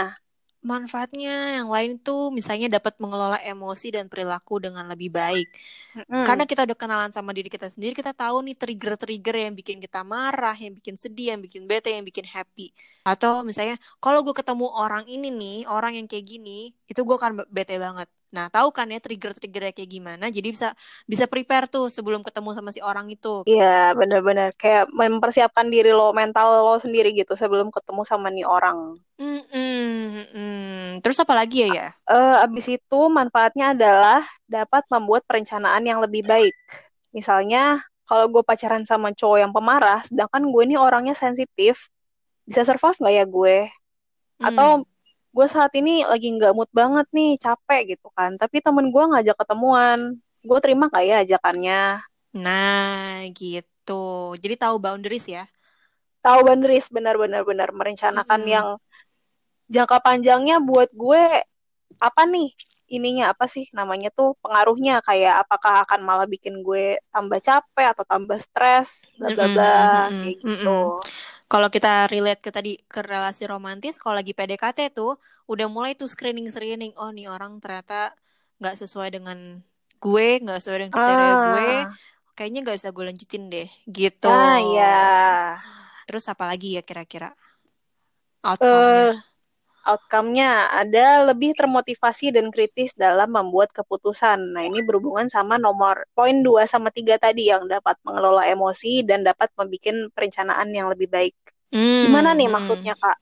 Manfaatnya 0.65 1.61
yang 1.63 1.69
lain 1.69 2.01
tuh 2.01 2.33
misalnya 2.35 2.81
dapat 2.81 2.99
mengelola 2.99 3.39
emosi 3.41 3.95
dan 3.95 4.11
perilaku 4.11 4.59
dengan 4.59 4.89
lebih 4.89 5.13
baik. 5.15 5.49
Mm. 6.09 6.27
Karena 6.27 6.45
kita 6.49 6.65
udah 6.67 6.77
kenalan 6.77 7.13
sama 7.15 7.31
diri 7.37 7.47
kita 7.53 7.69
sendiri, 7.71 7.93
kita 7.95 8.11
tahu 8.17 8.43
nih 8.47 8.57
trigger-trigger 8.59 9.37
yang 9.49 9.55
bikin 9.55 9.79
kita 9.79 10.03
marah, 10.03 10.57
yang 10.57 10.75
bikin 10.75 10.97
sedih, 10.99 11.37
yang 11.37 11.41
bikin 11.45 11.69
bete, 11.69 11.93
yang 11.93 12.03
bikin 12.03 12.27
happy. 12.27 12.73
Atau 13.07 13.47
misalnya 13.47 13.77
kalau 14.03 14.25
gue 14.25 14.35
ketemu 14.35 14.67
orang 14.73 15.05
ini 15.07 15.29
nih, 15.31 15.59
orang 15.71 15.95
yang 16.01 16.07
kayak 16.11 16.27
gini, 16.27 16.75
itu 16.91 17.01
gue 17.05 17.17
akan 17.17 17.47
bete 17.53 17.79
banget. 17.79 18.09
Nah, 18.35 18.51
tahu 18.51 18.75
kan 18.75 18.91
ya 18.91 18.99
trigger-triggernya 18.99 19.73
kayak 19.73 19.91
gimana? 19.91 20.25
Jadi 20.29 20.49
bisa 20.51 20.75
bisa 21.07 21.25
prepare 21.31 21.71
tuh 21.71 21.87
sebelum 21.87 22.27
ketemu 22.27 22.51
sama 22.53 22.71
si 22.75 22.83
orang 22.83 23.07
itu. 23.09 23.47
Iya, 23.47 23.95
benar-benar 23.95 24.53
kayak 24.59 24.91
mempersiapkan 24.91 25.71
diri 25.71 25.95
lo, 25.95 26.11
mental 26.11 26.67
lo 26.67 26.77
sendiri 26.83 27.15
gitu 27.15 27.39
sebelum 27.39 27.71
ketemu 27.71 28.03
sama 28.03 28.29
nih 28.35 28.47
orang. 28.47 28.99
Mm 29.17 29.41
-mm, 29.49 31.01
Terus 31.01 31.17
apa 31.23 31.33
lagi 31.33 31.65
ya 31.65 31.69
ya? 31.73 31.89
Uh, 32.09 32.45
abis 32.45 32.77
itu 32.77 33.01
manfaatnya 33.09 33.73
adalah 33.73 34.21
dapat 34.45 34.83
membuat 34.91 35.25
perencanaan 35.25 35.83
yang 35.87 36.03
lebih 36.03 36.27
baik. 36.27 36.53
Misalnya 37.15 37.81
kalau 38.07 38.31
gue 38.31 38.43
pacaran 38.45 38.87
sama 38.87 39.11
cowok 39.15 39.39
yang 39.43 39.53
pemarah, 39.55 40.03
sedangkan 40.07 40.47
gue 40.47 40.63
ini 40.67 40.77
orangnya 40.79 41.15
sensitif, 41.17 41.91
bisa 42.47 42.63
survive 42.63 42.97
nggak 43.03 43.15
ya 43.15 43.25
gue? 43.27 43.59
Atau 44.43 44.85
mm 44.85 44.96
gue 45.37 45.47
saat 45.53 45.69
ini 45.77 46.01
lagi 46.09 46.33
nggak 46.33 46.57
mood 46.57 46.73
banget 46.73 47.05
nih 47.13 47.37
capek 47.37 47.93
gitu 47.93 48.09
kan. 48.17 48.41
Tapi 48.41 48.65
temen 48.65 48.89
gue 48.89 49.05
ngajak 49.05 49.37
ketemuan. 49.37 50.17
Gue 50.41 50.59
terima 50.65 50.89
gak 50.89 51.05
ya 51.05 51.21
ajakannya? 51.21 52.01
Nah 52.41 53.29
gitu. 53.37 54.33
Jadi 54.41 54.55
tahu 54.57 54.81
boundaries 54.81 55.29
ya? 55.29 55.45
Tahu 56.25 56.41
boundaries 56.41 56.89
benar-benar 56.89 57.45
benar 57.45 57.69
merencanakan 57.77 58.41
hmm. 58.49 58.51
yang 58.51 58.67
jangka 59.69 60.01
panjangnya 60.01 60.57
buat 60.65 60.89
gue 60.97 61.45
apa 62.01 62.23
nih? 62.25 62.57
Ininya 62.87 63.35
apa 63.35 63.45
sih 63.51 63.69
namanya 63.77 64.09
tuh 64.15 64.39
pengaruhnya? 64.41 65.05
Kayak 65.05 65.45
apakah 65.45 65.85
akan 65.85 66.01
malah 66.01 66.25
bikin 66.25 66.65
gue 66.65 66.97
tambah 67.13 67.43
capek 67.45 67.93
atau 67.93 68.09
tambah 68.09 68.41
stres? 68.41 69.05
Bla 69.21 69.37
bla 69.37 69.47
bla. 69.53 69.77
Kayak 70.17 70.37
gitu 70.41 70.81
kalau 71.47 71.71
kita 71.71 72.11
relate 72.11 72.43
ke 72.43 72.51
tadi 72.51 72.79
ke 72.91 73.01
relasi 73.03 73.47
romantis 73.47 74.03
kalau 74.03 74.19
lagi 74.19 74.35
PDKT 74.35 74.95
tuh 74.95 75.19
udah 75.47 75.71
mulai 75.71 75.95
tuh 75.95 76.11
screening 76.11 76.51
screening 76.51 76.93
oh 76.99 77.11
nih 77.15 77.31
orang 77.31 77.63
ternyata 77.63 78.15
nggak 78.59 78.75
sesuai 78.75 79.15
dengan 79.15 79.63
gue 80.03 80.29
nggak 80.43 80.59
sesuai 80.59 80.79
dengan 80.83 80.93
kriteria 80.93 81.31
ah. 81.31 81.39
gue 81.39 81.71
kayaknya 82.37 82.61
nggak 82.67 82.77
bisa 82.83 82.91
gue 82.93 83.05
lanjutin 83.09 83.43
deh 83.49 83.69
gitu. 83.89 84.29
Ah 84.29 84.61
ya 84.61 85.07
terus 86.07 86.29
apa 86.31 86.47
lagi 86.47 86.79
ya 86.79 86.83
kira-kira 86.87 87.35
outcome-nya? 88.47 89.03
Uh, 89.11 89.15
outcome-nya 89.91 90.51
ada 90.81 91.07
lebih 91.31 91.51
termotivasi 91.61 92.35
dan 92.37 92.47
kritis 92.55 92.91
dalam 93.05 93.29
membuat 93.37 93.71
keputusan. 93.79 94.39
Nah, 94.55 94.63
ini 94.69 94.81
berhubungan 94.89 95.27
sama 95.37 95.55
nomor 95.67 95.95
poin 96.17 96.37
2 96.47 96.63
sama 96.73 96.89
3 96.91 97.15
tadi 97.25 97.43
yang 97.53 97.65
dapat 97.75 97.97
mengelola 98.07 98.43
emosi 98.55 99.07
dan 99.09 99.23
dapat 99.29 99.49
membuat 99.59 99.97
perencanaan 100.15 100.69
yang 100.79 100.87
lebih 100.93 101.09
baik. 101.17 101.35
Hmm, 101.73 101.91
Gimana 102.05 102.31
nih 102.39 102.49
maksudnya, 102.51 102.95
Kak? 103.03 103.17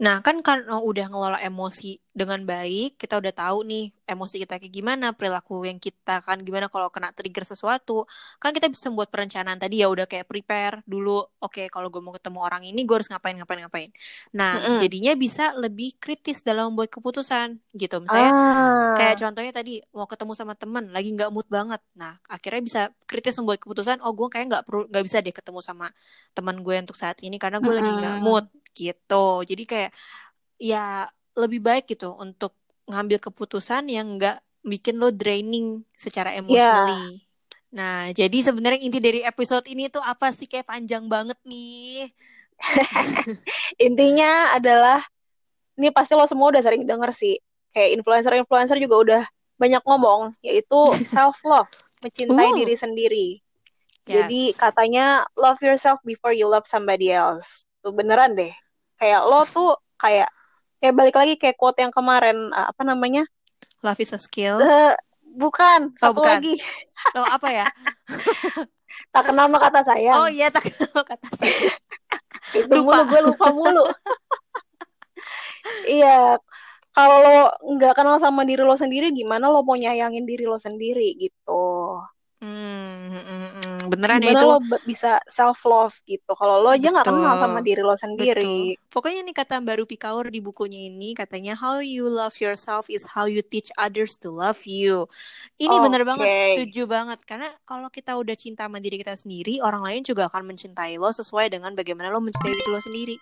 Nah, 0.00 0.24
kan 0.24 0.40
kan 0.40 0.64
oh, 0.72 0.80
udah 0.88 1.12
ngelola 1.12 1.38
emosi 1.44 2.00
dengan 2.10 2.42
baik, 2.42 2.96
kita 2.96 3.20
udah 3.20 3.30
tahu 3.36 3.68
nih 3.68 3.92
emosi 4.08 4.42
kita 4.42 4.56
kayak 4.56 4.72
gimana, 4.72 5.12
perilaku 5.12 5.62
yang 5.68 5.76
kita 5.76 6.24
kan 6.24 6.40
gimana 6.40 6.66
kalau 6.72 6.88
kena 6.88 7.12
trigger 7.12 7.44
sesuatu. 7.44 8.08
Kan 8.40 8.56
kita 8.56 8.72
bisa 8.72 8.88
buat 8.88 9.12
perencanaan 9.12 9.60
tadi 9.60 9.84
ya 9.84 9.92
udah 9.92 10.08
kayak 10.08 10.24
prepare 10.24 10.80
dulu. 10.88 11.20
Oke, 11.44 11.64
okay, 11.64 11.66
kalau 11.68 11.92
gue 11.92 12.00
mau 12.00 12.16
ketemu 12.16 12.38
orang 12.40 12.62
ini 12.64 12.80
gue 12.88 12.96
harus 12.96 13.12
ngapain 13.12 13.36
ngapain 13.36 13.60
ngapain. 13.60 13.90
Nah, 14.32 14.56
mm 14.56 14.64
-hmm. 14.64 14.78
jadinya 14.80 15.12
bisa 15.14 15.44
lebih 15.54 15.94
kritis 16.00 16.40
dalam 16.40 16.72
membuat 16.72 16.90
keputusan 16.96 17.60
gitu. 17.76 18.00
Misalnya 18.00 18.32
ah. 18.32 18.96
kayak 18.96 19.20
contohnya 19.20 19.52
tadi 19.52 19.84
mau 19.92 20.08
ketemu 20.08 20.32
sama 20.32 20.56
temen 20.56 20.88
lagi 20.96 21.12
nggak 21.12 21.30
mood 21.30 21.46
banget. 21.52 21.84
Nah, 21.94 22.16
akhirnya 22.26 22.62
bisa 22.64 22.82
kritis 23.04 23.36
membuat 23.36 23.60
keputusan, 23.60 24.00
oh 24.00 24.16
gue 24.16 24.32
kayak 24.32 24.46
nggak 24.48 24.64
perlu 24.64 24.88
nggak 24.88 25.04
bisa 25.04 25.20
deh 25.20 25.34
ketemu 25.36 25.60
sama 25.60 25.92
teman 26.32 26.56
gue 26.64 26.74
untuk 26.80 26.96
saat 26.96 27.20
ini 27.20 27.36
karena 27.36 27.60
gue 27.60 27.68
mm 27.68 27.76
-hmm. 27.76 27.86
lagi 27.86 28.00
nggak 28.00 28.16
mood 28.24 28.44
gitu 28.74 29.42
jadi 29.44 29.62
kayak 29.66 29.90
ya 30.60 31.08
lebih 31.38 31.60
baik 31.62 31.88
gitu 31.88 32.12
untuk 32.18 32.54
ngambil 32.90 33.22
keputusan 33.22 33.86
yang 33.86 34.18
enggak 34.18 34.42
bikin 34.60 35.00
lo 35.00 35.08
draining 35.08 35.86
secara 35.96 36.36
emotionally. 36.36 37.16
Yeah. 37.16 37.28
Nah, 37.70 38.10
jadi 38.10 38.38
sebenarnya 38.42 38.82
inti 38.82 38.98
dari 38.98 39.22
episode 39.22 39.64
ini 39.70 39.86
tuh 39.86 40.02
apa 40.02 40.34
sih 40.34 40.50
kayak 40.50 40.66
panjang 40.68 41.06
banget 41.06 41.38
nih. 41.46 42.10
Intinya 43.86 44.52
adalah 44.52 45.00
ini 45.78 45.88
pasti 45.94 46.12
lo 46.18 46.26
semua 46.26 46.50
udah 46.50 46.60
sering 46.60 46.82
denger 46.84 47.14
sih. 47.14 47.38
Kayak 47.70 48.02
influencer-influencer 48.02 48.76
juga 48.82 48.96
udah 48.98 49.22
banyak 49.56 49.82
ngomong 49.86 50.34
yaitu 50.42 50.76
self 51.14 51.38
love, 51.46 51.70
mencintai 52.02 52.50
uh. 52.50 52.56
diri 52.58 52.74
sendiri. 52.74 53.28
Yes. 54.04 54.26
Jadi 54.26 54.42
katanya 54.58 55.22
love 55.38 55.62
yourself 55.62 56.02
before 56.02 56.34
you 56.34 56.50
love 56.50 56.66
somebody 56.66 57.14
else. 57.14 57.62
Tuh 57.80 57.92
beneran 57.92 58.36
deh. 58.36 58.52
Kayak 59.00 59.20
lo 59.24 59.44
tuh 59.48 59.76
kayak 59.96 60.28
kayak 60.80 60.94
balik 60.96 61.16
lagi 61.16 61.34
kayak 61.36 61.56
quote 61.60 61.80
yang 61.80 61.92
kemarin 61.92 62.36
uh, 62.52 62.72
apa 62.72 62.82
namanya? 62.84 63.24
Love 63.80 64.00
is 64.00 64.12
a 64.12 64.20
skill. 64.20 64.60
Uh, 64.60 64.96
bukan, 65.36 65.94
oh, 65.96 66.10
satu 66.12 66.20
bukan. 66.20 66.40
lagi. 66.40 66.56
Oh, 67.16 67.24
apa 67.24 67.48
ya? 67.48 67.64
tak 69.16 69.32
kenal 69.32 69.48
maka 69.48 69.72
kata 69.72 69.88
sayang. 69.88 70.20
Oh 70.20 70.28
iya, 70.28 70.52
tak 70.52 70.68
kenal 70.68 71.00
kata 71.00 71.32
sayang. 71.32 71.72
Itu 72.60 72.68
lupa. 72.68 73.00
mulu 73.00 73.02
gue 73.08 73.20
lupa 73.24 73.46
mulu. 73.56 73.84
iya, 75.88 76.36
kalau 76.92 77.48
nggak 77.72 77.96
kenal 77.96 78.20
sama 78.20 78.44
diri 78.44 78.60
lo 78.60 78.76
sendiri, 78.76 79.16
gimana 79.16 79.48
lo 79.48 79.64
mau 79.64 79.80
nyayangin 79.80 80.28
diri 80.28 80.44
lo 80.44 80.60
sendiri 80.60 81.16
gitu? 81.16 81.64
Hmm, 82.40 83.12
hmm, 83.12 83.20
hmm, 83.20 83.48
hmm. 83.52 83.76
beneran 83.92 84.24
ya 84.24 84.32
itu 84.32 84.48
lo 84.48 84.64
bisa 84.88 85.20
self 85.28 85.60
love 85.68 85.92
gitu. 86.08 86.32
Kalau 86.32 86.64
lo 86.64 86.72
aja 86.72 86.88
nggak 86.88 87.04
kenal 87.04 87.36
sama 87.36 87.60
diri 87.60 87.84
lo 87.84 87.92
sendiri. 87.92 88.72
Betul. 88.72 88.88
Pokoknya 88.88 89.20
nih 89.28 89.36
kata 89.36 89.60
baru 89.60 89.84
Pikaur 89.84 90.32
di 90.32 90.40
bukunya 90.40 90.88
ini 90.88 91.12
katanya 91.12 91.52
how 91.52 91.84
you 91.84 92.08
love 92.08 92.32
yourself 92.40 92.88
is 92.88 93.04
how 93.04 93.28
you 93.28 93.44
teach 93.44 93.68
others 93.76 94.16
to 94.16 94.32
love 94.32 94.64
you. 94.64 95.04
Ini 95.60 95.68
okay. 95.68 95.84
bener 95.84 96.02
banget, 96.08 96.28
setuju 96.32 96.88
banget. 96.88 97.20
Karena 97.28 97.52
kalau 97.68 97.92
kita 97.92 98.16
udah 98.16 98.32
cinta 98.40 98.64
sama 98.64 98.80
diri 98.80 98.96
kita 98.96 99.20
sendiri, 99.20 99.60
orang 99.60 99.84
lain 99.84 100.00
juga 100.00 100.32
akan 100.32 100.48
mencintai 100.48 100.96
lo 100.96 101.12
sesuai 101.12 101.52
dengan 101.52 101.76
bagaimana 101.76 102.08
lo 102.08 102.24
mencintai 102.24 102.56
diri 102.56 102.70
lo 102.72 102.80
sendiri. 102.80 103.16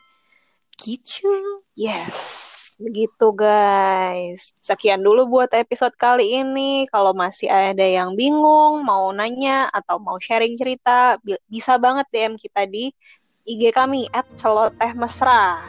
Gitu. 0.78 1.66
Yes. 1.74 2.57
Begitu 2.78 3.26
guys. 3.34 4.54
Sekian 4.62 5.02
dulu 5.02 5.26
buat 5.26 5.50
episode 5.50 5.98
kali 5.98 6.38
ini. 6.38 6.86
Kalau 6.94 7.10
masih 7.10 7.50
ada 7.50 7.82
yang 7.82 8.14
bingung, 8.14 8.86
mau 8.86 9.10
nanya 9.10 9.66
atau 9.74 9.98
mau 9.98 10.14
sharing 10.22 10.54
cerita, 10.54 11.18
bisa 11.50 11.74
banget 11.74 12.06
DM 12.14 12.38
kita 12.38 12.70
di 12.70 12.94
IG 13.42 13.74
kami 13.74 14.06
at 14.14 14.24
celoteh 14.38 14.94
mesra. 14.94 15.66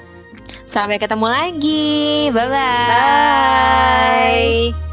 Sampai 0.69 1.01
ketemu 1.01 1.27
lagi. 1.33 2.29
Bye-bye. 2.29 2.89
Bye. 2.93 4.88